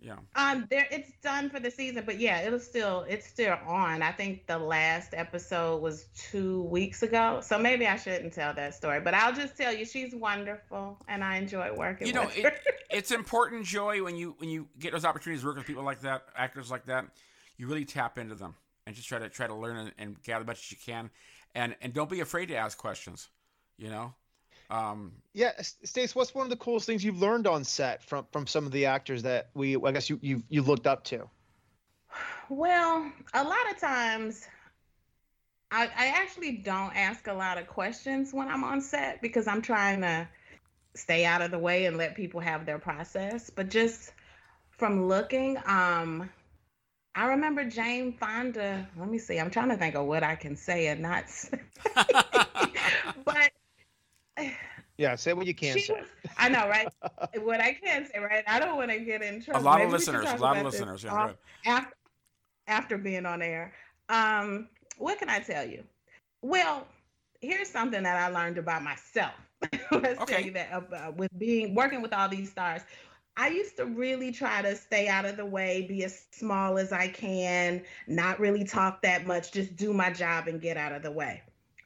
[0.05, 0.17] Yeah.
[0.37, 4.03] Um, there it's done for the season, but yeah, it'll still it's still on.
[4.03, 8.75] I think the last episode was two weeks ago, so maybe I shouldn't tell that
[8.75, 9.01] story.
[9.01, 12.07] But I'll just tell you, she's wonderful, and I enjoy working.
[12.07, 12.53] You know, it,
[12.91, 16.03] it's important, Joy, when you when you get those opportunities to work with people like
[16.03, 17.07] that, actors like that
[17.57, 18.55] you really tap into them
[18.87, 21.11] and just try to try to learn and, and gather as much as you can,
[21.55, 23.29] and and don't be afraid to ask questions.
[23.79, 24.15] You know.
[24.71, 28.47] Um, yeah, Stace, what's one of the coolest things you've learned on set from from
[28.47, 31.29] some of the actors that we, I guess you you you looked up to?
[32.49, 34.47] Well, a lot of times,
[35.71, 39.63] I I actually don't ask a lot of questions when I'm on set because I'm
[39.63, 40.29] trying to
[40.95, 43.51] stay out of the way and let people have their process.
[43.51, 44.13] But just
[44.71, 46.31] from looking, um,
[47.15, 48.89] I remember Jane Fonda.
[48.97, 49.39] Let me see.
[49.39, 51.61] I'm trying to think of what I can say and not say.
[53.25, 53.51] but
[54.99, 56.03] yeah, say what you can say.
[56.39, 56.89] I know, right?
[57.43, 58.45] what I can say, right?
[58.47, 59.63] I don't want to get in trouble.
[59.63, 60.27] A lot Maybe of listeners.
[60.31, 61.05] A lot of listeners.
[61.05, 61.33] Yeah,
[61.67, 61.97] after,
[62.67, 63.73] after being on air,
[64.09, 64.69] um,
[64.99, 65.85] what can I tell you?
[66.43, 66.87] Well,
[67.41, 69.35] here's something that I learned about myself.
[69.91, 70.35] Let's okay.
[70.35, 72.83] tell you that about, with being working with all these stars.
[73.37, 76.93] I used to really try to stay out of the way, be as small as
[76.93, 81.03] I can, not really talk that much, just do my job and get out of
[81.03, 81.43] the way.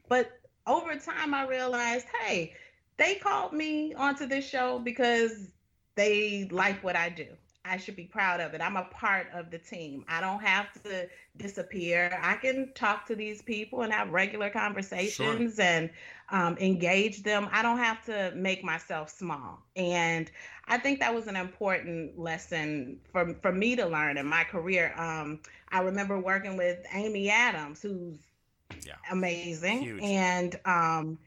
[0.08, 0.37] But
[0.68, 2.54] over time, I realized, hey,
[2.98, 5.48] they called me onto this show because
[5.94, 7.26] they like what I do.
[7.64, 8.62] I should be proud of it.
[8.62, 10.04] I'm a part of the team.
[10.08, 11.06] I don't have to
[11.36, 12.18] disappear.
[12.22, 15.64] I can talk to these people and have regular conversations sure.
[15.64, 15.90] and
[16.30, 17.48] um, engage them.
[17.52, 19.62] I don't have to make myself small.
[19.76, 20.30] And
[20.66, 24.94] I think that was an important lesson for, for me to learn in my career.
[24.96, 25.40] Um,
[25.70, 28.27] I remember working with Amy Adams, who's
[28.86, 28.94] yeah.
[29.10, 29.82] amazing.
[29.82, 30.02] Huge.
[30.02, 31.18] And, um,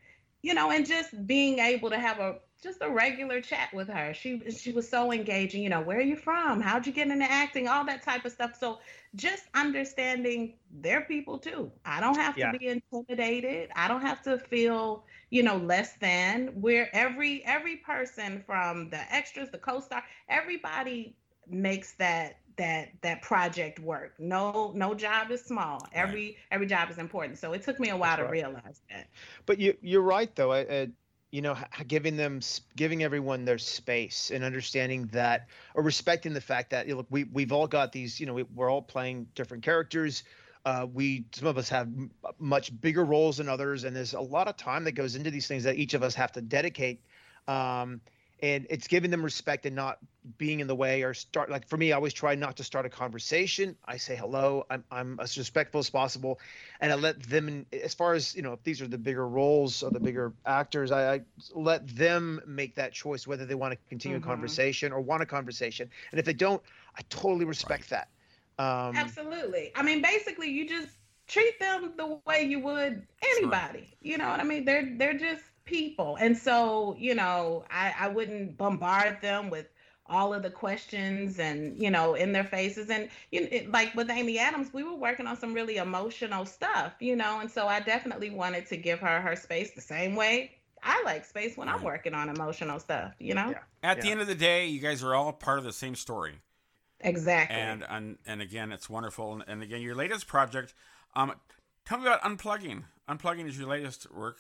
[0.42, 4.14] you know, and just being able to have a just a regular chat with her.
[4.14, 5.64] She she was so engaging.
[5.64, 6.62] You know, where are you from?
[6.62, 7.68] How'd you get into acting?
[7.68, 8.56] All that type of stuff.
[8.60, 8.80] So
[9.16, 11.72] just understanding they're people too.
[11.86, 13.70] I don't have to be intimidated.
[13.76, 16.48] I don't have to feel you know less than.
[16.62, 21.16] Where every every person from the extras, the co-star, everybody
[21.48, 24.14] makes that that that project work.
[24.20, 25.88] No no job is small.
[25.94, 26.36] Every right.
[26.52, 27.38] every job is important.
[27.38, 28.32] So it took me a while That's to right.
[28.32, 29.08] realize that.
[29.46, 30.52] But you you're right though.
[30.52, 30.88] I, I,
[31.32, 32.42] you know giving them
[32.76, 37.08] giving everyone their space and understanding that or respecting the fact that you know, look
[37.10, 40.24] we we've all got these you know we, we're all playing different characters
[40.64, 44.20] uh, we some of us have m- much bigger roles than others and there's a
[44.20, 47.02] lot of time that goes into these things that each of us have to dedicate
[47.48, 48.02] um,
[48.42, 50.00] and it's giving them respect and not
[50.38, 52.86] being in the way or start like for me i always try not to start
[52.86, 53.76] a conversation.
[53.86, 54.66] I say hello.
[54.70, 56.40] I'm, I'm as respectful as possible
[56.80, 59.84] and i let them as far as you know if these are the bigger roles
[59.84, 61.22] or the bigger actors i, I
[61.54, 64.30] let them make that choice whether they want to continue mm-hmm.
[64.30, 65.90] a conversation or want a conversation.
[66.12, 66.62] And if they don't
[66.98, 68.08] i totally respect right.
[68.58, 68.64] that.
[68.64, 69.72] Um, absolutely.
[69.76, 70.90] I mean basically you just
[71.28, 73.80] treat them the way you would anybody.
[73.80, 73.98] Sure.
[74.02, 74.66] you know what i mean?
[74.66, 76.18] They're they're just people.
[76.20, 79.68] And so, you know, I, I wouldn't bombard them with
[80.06, 82.90] all of the questions and you know in their faces.
[82.90, 86.46] And you know, it, like with amy adams we were working on some really emotional
[86.46, 90.16] stuff you know and so i definitely wanted to give her her space the same
[90.16, 90.52] way
[90.84, 93.52] i like space when i'm working on emotional stuff you know?
[93.52, 93.60] Yeah.
[93.84, 94.04] at yeah.
[94.04, 96.42] the end of the day you guys are all part of the same story.
[97.00, 97.56] Exactly.
[97.56, 99.34] And and, and again it's wonderful.
[99.34, 100.74] And, and again your latest project
[101.16, 101.34] um
[101.86, 102.84] tell me about unplugging.
[103.08, 104.40] Unplugging is your latest work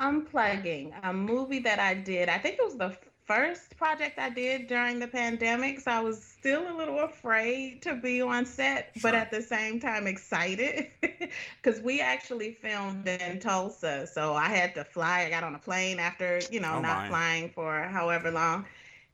[0.00, 2.28] Unplugging, a movie that I did.
[2.28, 2.96] I think it was the
[3.30, 5.78] first project I did during the pandemic.
[5.78, 9.02] So I was still a little afraid to be on set, sure.
[9.02, 14.08] but at the same time excited because we actually filmed in Tulsa.
[14.08, 15.26] So I had to fly.
[15.26, 18.64] I got on a plane after, you know, oh not flying for however long.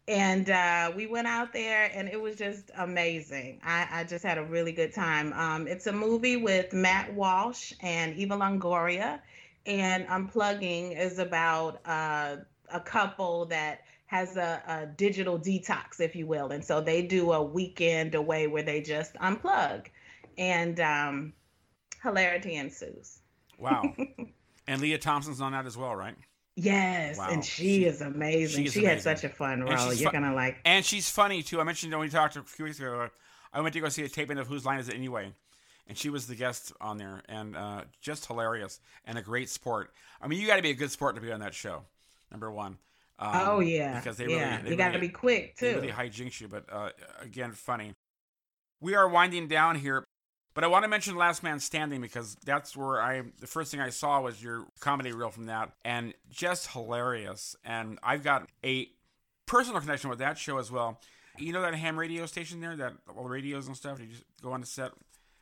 [0.09, 3.61] And uh, we went out there and it was just amazing.
[3.65, 5.33] I, I just had a really good time.
[5.35, 9.21] Um, it's a movie with Matt Walsh and Eva Longoria
[9.67, 12.37] and unplugging is about uh,
[12.73, 17.33] a couple that has a, a, digital detox, if you will, and so they do
[17.33, 19.87] a weekend away where they just unplug,
[20.39, 21.33] and um,
[22.03, 23.19] hilarity ensues.
[23.59, 23.83] Wow.
[24.69, 26.15] and Lea Thompson's on that as well, right?
[26.55, 27.29] Yes, wow.
[27.31, 28.63] and she, she, is amazing.
[28.63, 28.95] She, is she amazing.
[28.95, 29.93] had such a fun role.
[29.93, 31.61] You're fu- gonna like, and she's funny too.
[31.61, 33.11] I mentioned when we talked a few weeks ago.
[33.53, 35.33] I went to go see a taping of Whose Line Is It Anyway,
[35.87, 39.93] and she was the guest on there, and uh, just hilarious and a great sport.
[40.21, 41.83] I mean, you got to be a good sport to be on that show.
[42.31, 42.79] Number one.
[43.19, 44.61] Um, oh yeah, because they really, yeah.
[44.61, 45.67] They you got to be quick too.
[45.67, 46.91] They really hijinks you, but uh,
[47.23, 47.95] again, funny.
[48.81, 50.05] We are winding down here,
[50.55, 53.81] but I want to mention Last Man Standing because that's where I the first thing
[53.81, 57.57] I saw was your comedy reel from that, and just hilarious.
[57.65, 58.89] And I've got a
[59.47, 61.01] personal connection with that show as well.
[61.39, 63.99] You know that ham radio station there, that all the radios and stuff.
[63.99, 64.93] You just go on the set.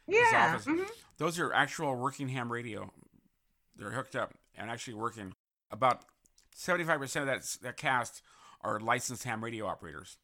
[0.07, 0.57] Yeah.
[0.57, 0.82] Mm-hmm.
[1.18, 2.90] Those are actual working ham radio.
[3.76, 5.34] They're hooked up and actually working.
[5.70, 6.05] About
[6.55, 8.22] seventy-five percent of that that cast
[8.61, 10.16] are licensed ham radio operators,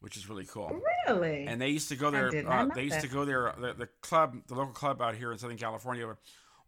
[0.00, 0.80] which is really cool.
[1.06, 1.46] Really?
[1.46, 2.28] And they used to go there.
[2.28, 3.02] Uh, they used that.
[3.02, 3.54] to go there.
[3.58, 6.06] The, the, club, the local club out here in Southern California,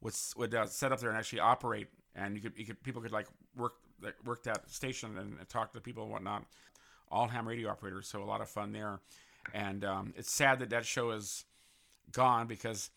[0.01, 3.01] would would uh, set up there and actually operate, and you could, you could people
[3.01, 3.27] could like
[3.57, 3.75] work
[4.25, 6.45] work that station and, and talk to people and whatnot
[7.11, 9.01] all ham radio operators, so a lot of fun there.
[9.53, 11.45] And um, it's sad that that show is
[12.13, 12.91] gone because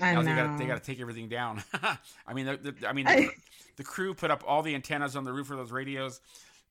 [0.00, 1.62] now they got they got to take everything down.
[2.26, 3.30] I mean, the, the I mean, the,
[3.76, 6.20] the, crew put up all the antennas on the roof of those radios.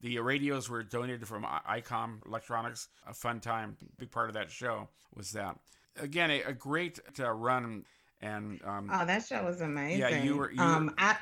[0.01, 2.89] The radios were donated from ICOM Electronics.
[3.07, 5.57] A fun time, big part of that show was that.
[5.99, 7.85] Again, a, a great uh, run.
[8.21, 9.99] And um, oh, that show was amazing.
[9.99, 10.51] Yeah, you were.
[10.51, 11.17] You um, were, I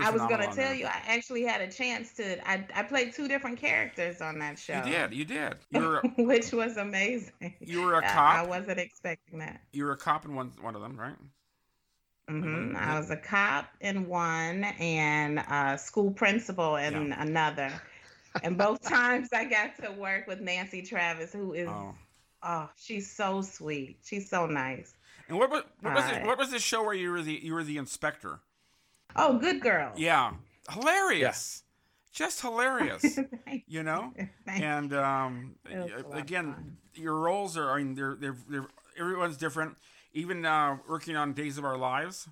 [0.00, 2.48] I was gonna tell you, I actually had a chance to.
[2.48, 4.76] I, I played two different characters on that show.
[4.84, 5.54] You did, you did.
[5.70, 7.54] You were, which was amazing.
[7.60, 8.34] You were a cop.
[8.36, 9.60] I, I, wasn't expecting that.
[9.72, 11.16] You were a cop in one one of them, right?
[12.30, 12.76] Mm-hmm.
[12.76, 17.22] I was a cop in one and a school principal in yeah.
[17.22, 17.72] another.
[18.44, 21.94] and both times I got to work with Nancy Travis, who is oh.
[22.44, 23.98] oh, she's so sweet.
[24.04, 24.94] She's so nice.
[25.28, 27.40] And what was what was, uh, it, what was the show where you were the
[27.42, 28.40] you were the inspector?
[29.16, 29.92] Oh, good girl.
[29.96, 30.32] Yeah,
[30.70, 31.62] hilarious.
[31.62, 31.68] Yeah.
[32.12, 33.18] Just hilarious,
[33.66, 34.12] you know.
[34.46, 35.54] and um,
[36.12, 37.70] again, your roles are.
[37.72, 38.66] I mean, they're, they're they're
[38.98, 39.76] everyone's different.
[40.12, 42.28] Even uh, working on Days of Our Lives,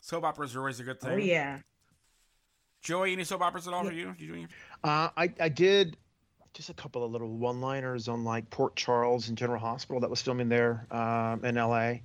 [0.00, 1.12] soap operas are always a good thing.
[1.12, 1.60] Oh yeah.
[2.80, 3.90] Joey, any soap operas at all yeah.
[3.90, 4.06] for you?
[4.06, 4.46] Did you do any?
[4.82, 5.96] Uh, I I did
[6.52, 10.20] just a couple of little one-liners on like Port Charles and General Hospital that was
[10.20, 12.02] filming there um, in L.A.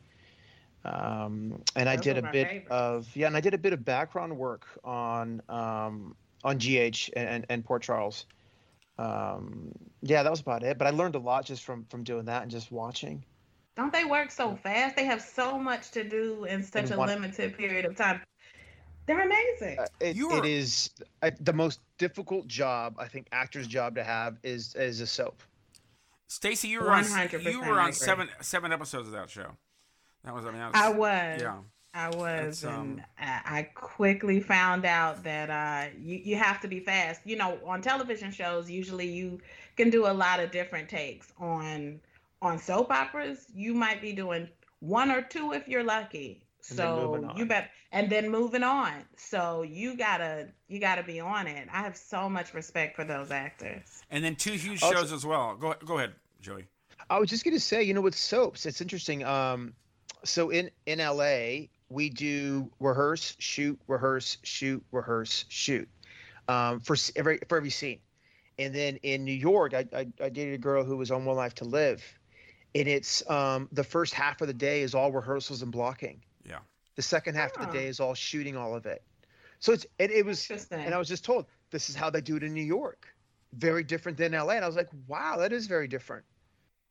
[0.86, 2.68] Um, and Those I did a bit favorites.
[2.70, 7.46] of yeah, and I did a bit of background work on um, on GH and,
[7.50, 8.26] and Port Charles.
[8.98, 9.72] Um,
[10.02, 10.78] yeah, that was about it.
[10.78, 13.24] But I learned a lot just from from doing that and just watching.
[13.76, 14.96] Don't they work so fast?
[14.96, 18.22] They have so much to do in such a limited period of time.
[19.06, 19.80] They're amazing.
[19.80, 20.90] Uh, it, it is
[21.22, 25.42] uh, the most difficult job I think actor's job to have is is a soap.
[26.28, 27.06] Stacy, you were on
[27.42, 29.52] you were on seven seven episodes of that show.
[30.24, 31.42] That was, I mean, was, I was.
[31.42, 31.58] Yeah.
[31.94, 36.80] I was, um, and I quickly found out that uh, you you have to be
[36.80, 37.22] fast.
[37.26, 39.40] You know, on television shows, usually you
[39.78, 41.34] can do a lot of different takes.
[41.40, 42.00] On
[42.40, 44.48] on soap operas, you might be doing
[44.80, 46.44] one or two if you're lucky.
[46.62, 48.94] So you bet, and then moving on.
[49.16, 51.68] So you gotta you gotta be on it.
[51.72, 54.04] I have so much respect for those actors.
[54.12, 55.56] And then two huge shows as well.
[55.56, 56.66] Go go ahead, Joey.
[57.10, 59.24] I was just gonna say, you know, with soaps, it's interesting.
[59.24, 59.74] Um,
[60.28, 65.88] so in in LA, we do rehearse, shoot, rehearse, shoot, rehearse, shoot
[66.48, 68.00] um, for every for every scene.
[68.60, 71.36] And then in New York, I, I, I dated a girl who was on One
[71.36, 72.04] Life to Live,
[72.74, 76.22] and it's um, the first half of the day is all rehearsals and blocking.
[76.44, 76.60] Yeah.
[76.96, 79.04] The second half of the day is all shooting all of it.
[79.60, 82.36] So it's it, it was, and I was just told this is how they do
[82.36, 83.08] it in New York.
[83.54, 86.26] Very different than LA, and I was like, wow, that is very different.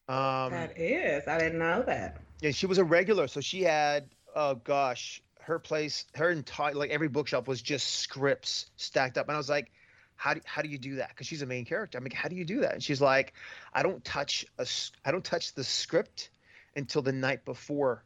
[0.09, 2.21] Um, that is, I didn't know that.
[2.41, 6.91] Yeah, she was a regular, so she had oh gosh, her place, her entire like
[6.91, 9.73] every bookshelf was just scripts stacked up, and I was like,
[10.15, 11.09] how do how do you do that?
[11.09, 11.99] Because she's a main character.
[11.99, 12.75] I'm like, how do you do that?
[12.75, 13.33] And she's like,
[13.73, 14.67] I don't touch a
[15.05, 16.31] I don't touch the script
[16.77, 18.05] until the night before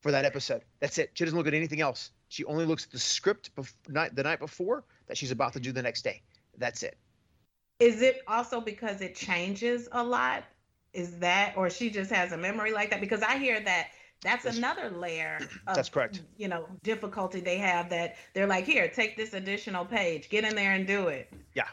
[0.00, 0.62] for that episode.
[0.80, 1.10] That's it.
[1.14, 2.10] She doesn't look at anything else.
[2.28, 5.60] She only looks at the script bef- night the night before that she's about to
[5.60, 6.22] do the next day.
[6.58, 6.96] That's it.
[7.78, 10.44] Is it also because it changes a lot?
[10.92, 13.88] Is that or she just has a memory like that because i hear that
[14.22, 18.64] that's, that's another layer of, that's correct you know difficulty they have that they're like
[18.64, 21.68] here take this additional page get in there and do it yeah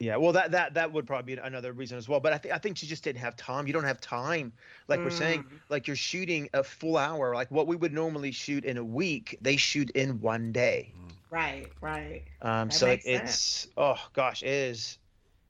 [0.00, 2.20] Yeah, well, that that that would probably be another reason as well.
[2.20, 3.66] But I think I think she just didn't have time.
[3.66, 4.50] You don't have time,
[4.88, 5.42] like we're saying.
[5.42, 5.60] Mm.
[5.68, 9.36] Like you're shooting a full hour, like what we would normally shoot in a week,
[9.42, 10.94] they shoot in one day.
[11.30, 12.22] Right, right.
[12.40, 14.98] Um, That so it's oh gosh, it is,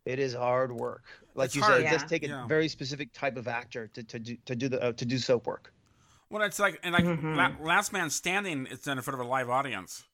[0.05, 1.05] it is hard work.
[1.41, 1.82] Like It's you hard.
[1.82, 2.47] said, it does take a Yeah.
[2.47, 5.47] very specific type of actor to to do to do the uh, to do soap
[5.47, 5.72] work.
[6.28, 7.34] Well, it's like and like Mhm.
[7.36, 8.68] La- Last Man Standing.
[8.70, 10.05] It's done in front of a live audience,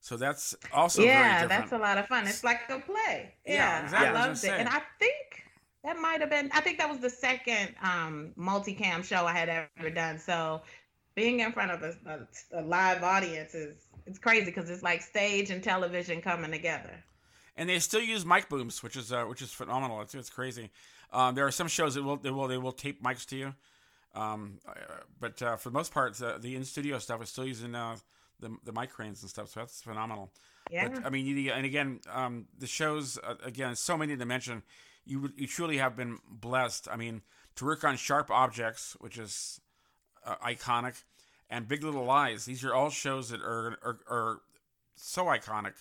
[0.00, 1.48] so that's also yeah, very different.
[1.70, 2.26] that's a lot of fun.
[2.26, 3.34] It's like a play.
[3.46, 4.08] Yeah, Yeah, exactly.
[4.08, 4.60] I I was loved it.
[4.60, 4.68] And.
[4.68, 5.44] I think
[5.82, 9.48] that might have been I think that was the second um multicam show I had
[9.78, 10.18] ever done.
[10.18, 10.62] So
[11.14, 11.92] being in front of a,
[12.54, 16.94] a, a live audience is it's crazy because it's like stage and television coming together.
[17.60, 20.00] And they still use mic booms, which is uh, which is phenomenal.
[20.00, 20.70] It's, it's crazy.
[21.12, 23.54] Um, there are some shows that will they will they will tape mics to you,
[24.14, 24.72] um, uh,
[25.20, 27.96] but uh, for the most part, the, the in studio stuff is still using uh,
[28.40, 29.50] the the mic cranes and stuff.
[29.50, 30.32] So that's phenomenal.
[30.70, 30.88] Yeah.
[30.88, 34.62] But, I mean, and again, um, the shows uh, again, so many to mention.
[35.04, 36.88] You you truly have been blessed.
[36.90, 37.22] I mean,
[37.56, 39.60] to work on Sharp Objects, which is
[40.24, 41.02] uh, iconic,
[41.50, 42.44] and Big Little Lies.
[42.46, 44.40] These are all shows that are are, are
[44.94, 45.74] so iconic,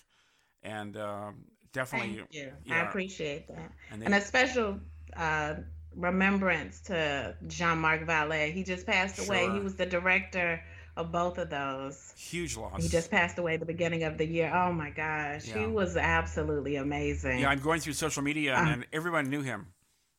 [0.63, 2.17] and um, definitely.
[2.17, 2.51] Thank you.
[2.73, 3.71] I appreciate that.
[3.91, 4.79] And, And a special
[5.15, 5.55] uh,
[5.95, 8.51] remembrance to Jean Marc Vallée.
[8.53, 9.49] He just passed away.
[9.51, 10.61] He was the director
[10.97, 12.13] of both of those.
[12.17, 12.81] huge loss.
[12.83, 14.51] He just passed away at the beginning of the year.
[14.53, 15.47] Oh my gosh.
[15.47, 15.59] Yeah.
[15.59, 17.39] He was absolutely amazing.
[17.39, 18.71] yeah, I'm going through social media, and, Uh.
[18.73, 19.67] and everyone knew him.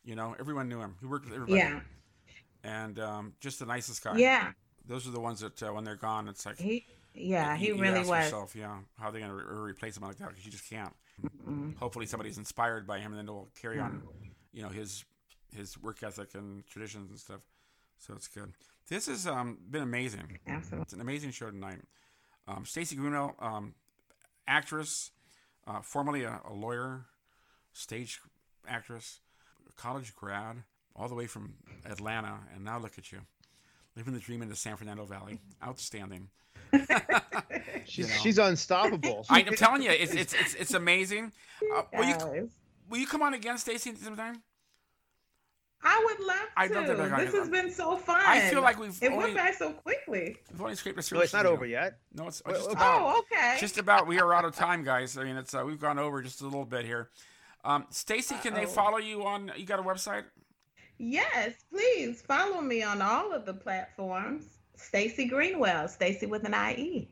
[0.05, 0.97] You know, everyone knew him.
[1.01, 1.59] He worked with everybody.
[1.59, 1.81] yeah.
[2.65, 4.17] And um, just the nicest guy.
[4.17, 4.53] Yeah.
[4.87, 6.85] Those are the ones that uh, when they're gone, it's like He
[7.15, 8.09] yeah, you- he really was.
[8.09, 10.29] Yourself, yeah, how are they going to re- replace him like that?
[10.29, 10.93] Because you just can't.
[11.49, 11.77] Mm.
[11.77, 14.03] Hopefully, somebody's inspired by him, and then they'll carry on,
[14.53, 15.05] you know, his
[15.55, 17.41] his work ethic and traditions and stuff.
[17.99, 18.53] So it's good.
[18.89, 20.39] This has um, been amazing.
[20.47, 20.83] Absolutely.
[20.83, 21.81] It's an amazing show tonight.
[22.49, 23.75] Um, Stacey Greenwell, um,
[24.49, 25.11] actress,
[25.67, 27.07] uh, formerly a, a lawyer,
[27.73, 28.21] stage
[28.67, 29.21] actress,
[29.77, 30.65] college grad,
[30.97, 31.55] all the way from
[31.85, 33.21] Atlanta, and now look at you,
[33.97, 35.39] living the dream in the San Fernando Valley.
[35.65, 36.29] Outstanding.
[37.87, 38.15] She's know.
[38.23, 39.27] she's unstoppable.
[39.31, 41.33] I, am telling you, it's it's it's, it's amazing.
[41.75, 42.51] Uh, will you
[42.89, 44.43] will you come on again, Stacey, sometime?
[45.83, 46.47] I would love to.
[46.57, 47.39] I'd love to back this it.
[47.39, 48.21] has been so fun.
[48.25, 50.37] I feel like we've it only, went by so quickly.
[50.53, 51.19] we've only scraped the surface.
[51.19, 51.73] no, it's not over you.
[51.73, 51.99] yet.
[52.15, 52.77] No, it's Well, just okay.
[52.77, 53.01] about.
[53.01, 53.57] Oh, okay.
[53.59, 56.23] just about we are out of time guys i mean it's uh, we've gone over
[56.23, 57.09] just a little bit here
[57.65, 60.25] um stacy can they follow you on you got a website
[61.03, 64.60] Yes, please follow me on all of the platforms.
[64.81, 67.09] Stacy Greenwell, Stacy with an IE.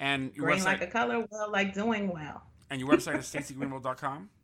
[0.00, 2.42] and your Green website like a color, well like doing well.
[2.70, 4.28] and your website is stacygreenwell.com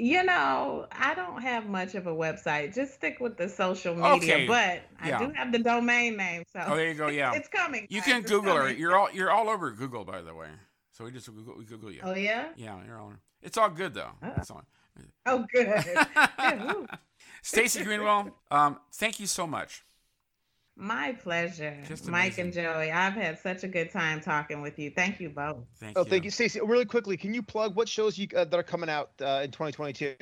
[0.00, 2.72] You know, I don't have much of a website.
[2.72, 4.12] Just stick with the social media.
[4.12, 5.18] Okay, But yeah.
[5.18, 7.86] I do have the domain name, so oh there you go yeah it's coming.
[7.90, 10.46] you guys, can it's google her you're all you're all over google by the way
[10.92, 12.50] so we just google, we google you Oh yeah.
[12.56, 13.12] yeah you're all
[13.42, 14.32] it's all good though Oh.
[14.36, 14.62] it's all
[15.26, 15.66] Oh good.
[16.38, 16.88] Good,
[17.42, 19.84] stacy greenwell um thank you so much
[20.80, 22.92] My pleasure, Just Mike and Joey.
[22.92, 24.90] I've had such a good time talking with you.
[24.90, 25.56] Thank you both.
[25.80, 26.60] thank Oh, you thank you, Stacey.
[26.60, 29.50] Really quickly, can you plug what shows you uh, that are coming out uh, in
[29.50, 30.14] 2022?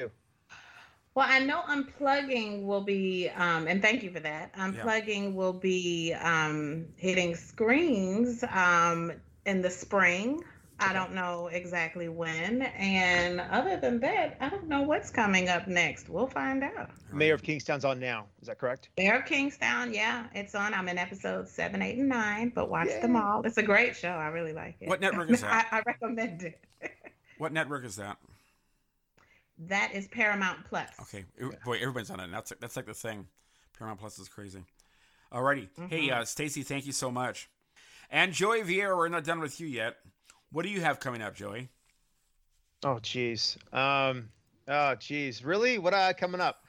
[1.14, 4.54] Well, I know unplugging will be, um, and thank you for that.
[4.54, 9.12] Unplugging will be um, hitting screens um,
[9.44, 10.42] in the spring.
[10.78, 12.62] I don't know exactly when.
[12.62, 16.08] And other than that, I don't know what's coming up next.
[16.10, 16.90] We'll find out.
[17.12, 18.26] Mayor of Kingstown's on now.
[18.42, 18.90] Is that correct?
[18.98, 20.74] Mayor of Kingstown, yeah, it's on.
[20.74, 23.42] I'm in episodes seven, eight, and nine, but watch them all.
[23.46, 24.10] It's a great show.
[24.10, 24.88] I really like it.
[24.88, 25.68] What network is that?
[25.72, 26.60] I, I recommend it.
[27.38, 28.18] what network is that
[29.58, 30.90] That is Paramount Plus.
[31.02, 32.30] Okay, Ev- boy, everybody's on it.
[32.30, 33.26] That's that's like the thing.
[33.78, 34.62] Paramount Plus is crazy.
[35.32, 36.12] Alrighty, hey Mhm.
[36.12, 37.48] uh, Stacy, thank you so much.
[38.10, 39.96] And Joey Vieira, we're not done with you yet.
[40.53, 41.68] What do you have coming up, Joey?
[42.84, 43.57] Oh, jeez.
[43.74, 44.28] Um,
[44.68, 45.44] oh, jeez.
[45.44, 45.78] Really?
[45.78, 46.64] What uh, coming up?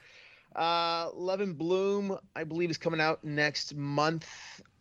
[0.54, 4.28] Uh, Love and Bloom, I believe, is coming out next month.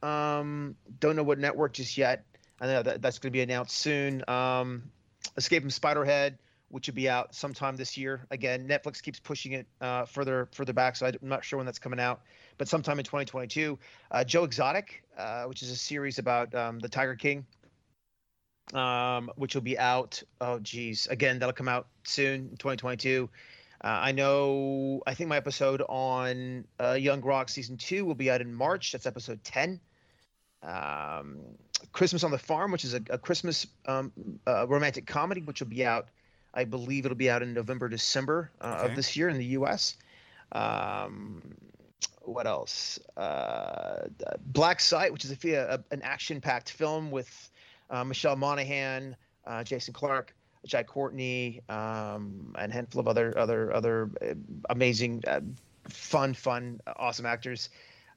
[0.02, 2.26] Um, don't know what network just yet.
[2.60, 4.28] I know that that's going to be announced soon.
[4.28, 4.89] Um,
[5.36, 6.38] Escape from Spiderhead,
[6.70, 8.26] which will be out sometime this year.
[8.32, 11.80] Again, Netflix keeps pushing it uh, further further back, so I'm not sure when that's
[11.80, 12.22] coming out,
[12.58, 13.78] but sometime in 2022.
[14.10, 17.45] Uh, Joe Exotic, uh, which is a series about um, the Tiger King
[18.74, 20.22] um, which will be out.
[20.41, 21.07] Oh, geez.
[21.07, 23.30] Again, that'll come out soon, 2022.
[23.84, 25.01] Uh, I know.
[25.05, 28.91] I think my episode on uh, Young Rock season two will be out in March.
[28.91, 29.80] That's episode 10.
[30.63, 31.38] Um,
[31.91, 34.11] Christmas on the Farm, which is a, a Christmas um,
[34.47, 36.07] uh, romantic comedy, which will be out.
[36.53, 38.89] I believe it'll be out in November, December uh, Okay.
[38.89, 39.95] of this year in the U.S.
[40.53, 41.41] Um,
[42.22, 42.99] what else?
[43.15, 44.07] Uh,
[44.47, 47.49] Black Site, which is a, a, an action-packed film with
[47.90, 49.16] uh, Michelle Monaghan,
[49.46, 50.34] uh, Jason Clarke,
[50.66, 54.34] Jai Courtney, um, and a handful of other other other uh,
[54.70, 55.42] amazing, uh,
[55.88, 57.70] fun, fun, awesome actors.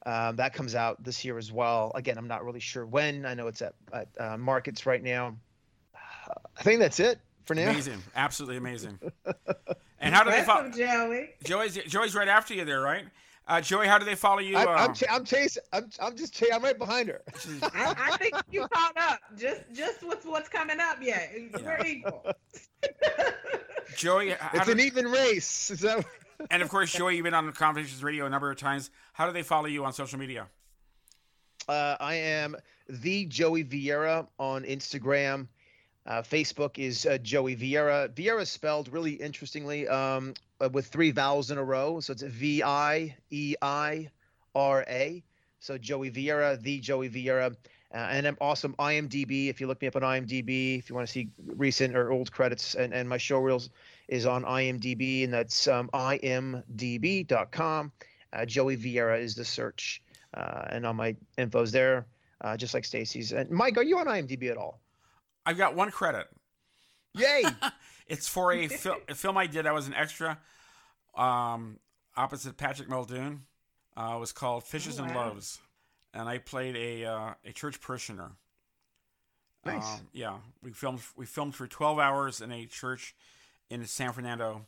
[0.06, 1.92] Um, that comes out this year as well.
[1.94, 3.26] Again, I'm not really sure when.
[3.26, 5.36] I know it's at, at uh, markets right now.
[6.56, 7.70] I think that's it for now.
[7.70, 8.98] Amazing, absolutely amazing.
[10.00, 11.30] and how do they follow Joey?
[11.44, 13.04] Joey's Joey's right after you there, right?
[13.50, 14.56] Uh, Joey, how do they follow you?
[14.56, 15.62] I, uh, I'm, ch- I'm chasing.
[15.72, 16.32] I'm, I'm just.
[16.32, 16.54] chasing.
[16.54, 17.20] I'm right behind her.
[17.74, 19.18] I, I think you caught up.
[19.36, 21.32] Just just what's what's coming up yet.
[21.60, 22.24] We're equal.
[23.96, 25.70] Joey, It's do- an even race.
[25.70, 26.04] Is that?
[26.50, 28.90] and of course, Joey, you've been on Conversations Radio a number of times.
[29.14, 30.46] How do they follow you on social media?
[31.68, 32.54] Uh, I am
[32.88, 35.48] the Joey Vieira on Instagram.
[36.06, 38.08] Uh, Facebook is uh, Joey Vieira.
[38.14, 40.34] Vieira is spelled really interestingly um,
[40.68, 42.00] with three vowels in a row.
[42.00, 44.10] So it's V I E I
[44.54, 45.22] R A.
[45.60, 47.54] So Joey Vieira, the Joey Vieira.
[47.92, 49.48] Uh, and I'm awesome IMDb.
[49.48, 52.30] If you look me up on IMDb, if you want to see recent or old
[52.30, 53.70] credits, and, and my show reels
[54.06, 56.42] is on IMDb, and that's um, imdb.com.
[58.32, 60.02] Uh, Joey Vieira is the search,
[60.34, 62.06] uh, and all my info's there,
[62.42, 63.32] uh, just like Stacy's.
[63.32, 64.80] And Mike, are you on IMDb at all?
[65.44, 66.28] I've got one credit.
[67.14, 67.44] Yay!
[68.06, 69.68] It's for a, fil- a film I did.
[69.68, 70.36] I was an extra
[71.14, 71.78] um,
[72.16, 73.42] opposite Patrick Muldoon.
[73.96, 75.28] Uh, it was called Fishes Oh, and wow.
[75.28, 75.60] Loaves,
[76.12, 78.32] and I played a uh, a church parishioner.
[79.64, 79.84] Nice.
[79.84, 83.14] Um, yeah, we filmed we filmed for 12 hours in a church
[83.68, 84.66] in San Fernando.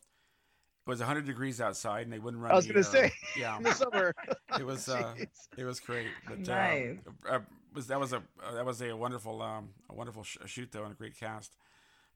[0.86, 2.52] It was 100 degrees outside, and they wouldn't run.
[2.52, 4.14] I was gonna uh, say yeah, in the summer.
[4.58, 5.14] it was uh,
[5.58, 6.06] it was great.
[6.28, 6.96] But, Nice.
[7.28, 7.40] uh, uh,
[7.74, 10.84] was that was a uh, that was a wonderful um, a wonderful sh- shoot though,
[10.84, 11.56] and a great cast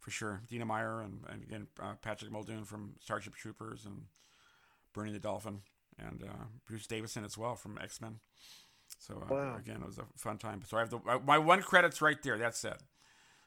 [0.07, 0.41] for sure.
[0.49, 4.03] Dina Meyer and, and again uh, Patrick Muldoon from Starship Troopers and
[4.95, 5.63] Bernie the Dolphin,
[5.99, 8.21] and uh, Bruce Davison as well from X Men.
[9.01, 9.57] So uh, Wow.
[9.57, 10.63] again, it was a fun time.
[10.65, 12.39] So I have the uh, my one credits right there.
[12.39, 12.81] That's it.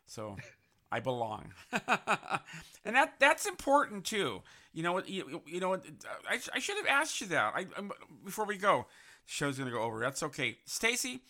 [0.06, 0.36] So
[0.92, 4.42] I belong, and that that's important too.
[4.74, 5.08] You know what?
[5.08, 5.86] You, you know what?
[6.30, 7.54] I, I should have asked you that.
[7.56, 7.90] I, i
[8.26, 8.86] before we go.
[9.26, 10.02] Show's gonna go over.
[10.02, 10.58] That's okay.
[10.66, 11.22] Stacy,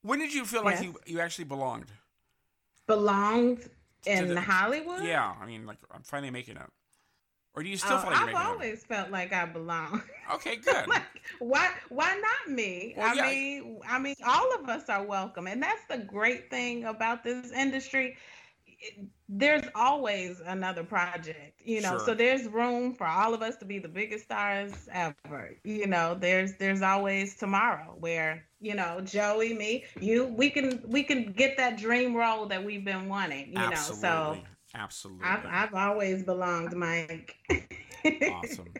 [0.00, 1.90] when did you feel like you you actually belonged?
[2.86, 3.68] Belonged
[4.06, 5.04] in the- Hollywood.
[5.04, 6.62] Yeah, I mean, like I'm finally making it.
[7.54, 10.02] Or do you still Oh, feel like you're I've always felt like I belong.
[10.34, 10.86] Okay, good.
[10.88, 11.02] like
[11.38, 13.22] why why not me Well, i yeah.
[13.30, 17.52] mean i mean all of us are welcome and that's the great thing about this
[17.52, 18.16] industry
[19.28, 22.06] there's always another project you know Sure.
[22.06, 26.14] so there's room for all of us to be the biggest stars ever you know
[26.14, 31.56] there's there's always tomorrow where you know joey me you we can we can get
[31.56, 34.38] that dream role that we've been wanting you Absolutely.
[34.38, 35.26] know so Absolutely.
[35.26, 37.36] I've, I've always belonged mike
[38.30, 38.72] awesome.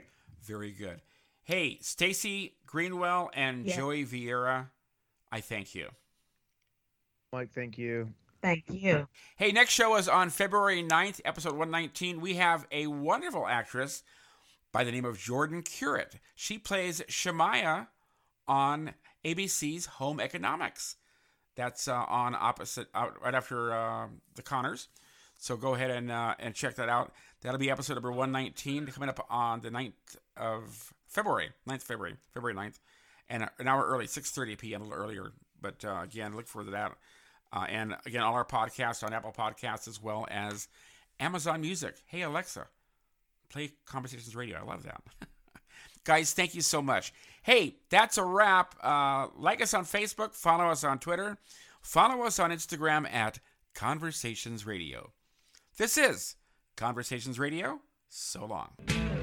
[0.44, 1.00] Very good.
[1.44, 3.76] Hey, Stacy Greenwell and Yes.
[3.76, 4.70] Joey Vieira,
[5.30, 5.88] I thank you.
[7.32, 8.12] Mike, thank you.
[8.42, 12.20] Thank you Hey, next show is on February 9th, episode 119.
[12.20, 14.02] We have a wonderful actress
[14.72, 16.18] by the name of Jordyn Curet.
[16.34, 17.86] She plays Shamaya
[18.48, 20.96] on ABC's Home Economics.
[21.54, 24.88] That's uh, on opposite, uh, right after uh, the Conners.
[25.36, 27.12] So go ahead and uh, and check that out.
[27.42, 29.92] That'll be episode number 119 coming up on the 9th
[30.36, 32.78] of February, 9th February, February 9th,
[33.28, 35.32] and an hour early, 6.30 p.m., a little earlier.
[35.60, 36.92] But uh, again, look forward to that.
[37.52, 40.68] Uh, and again, all our podcasts on Apple Podcasts as well as
[41.20, 41.96] Amazon Music.
[42.06, 42.66] Hey, Alexa,
[43.50, 44.58] play Conversations Radio.
[44.58, 45.02] I love that.
[46.04, 47.12] Guys, thank you so much.
[47.42, 48.74] Hey, that's a wrap.
[48.82, 51.36] Uh, like us on Facebook, follow us on Twitter,
[51.80, 53.38] follow us on Instagram at
[53.74, 55.12] Conversations Radio.
[55.76, 56.36] This is
[56.76, 57.80] Conversations Radio.
[58.08, 59.21] So long.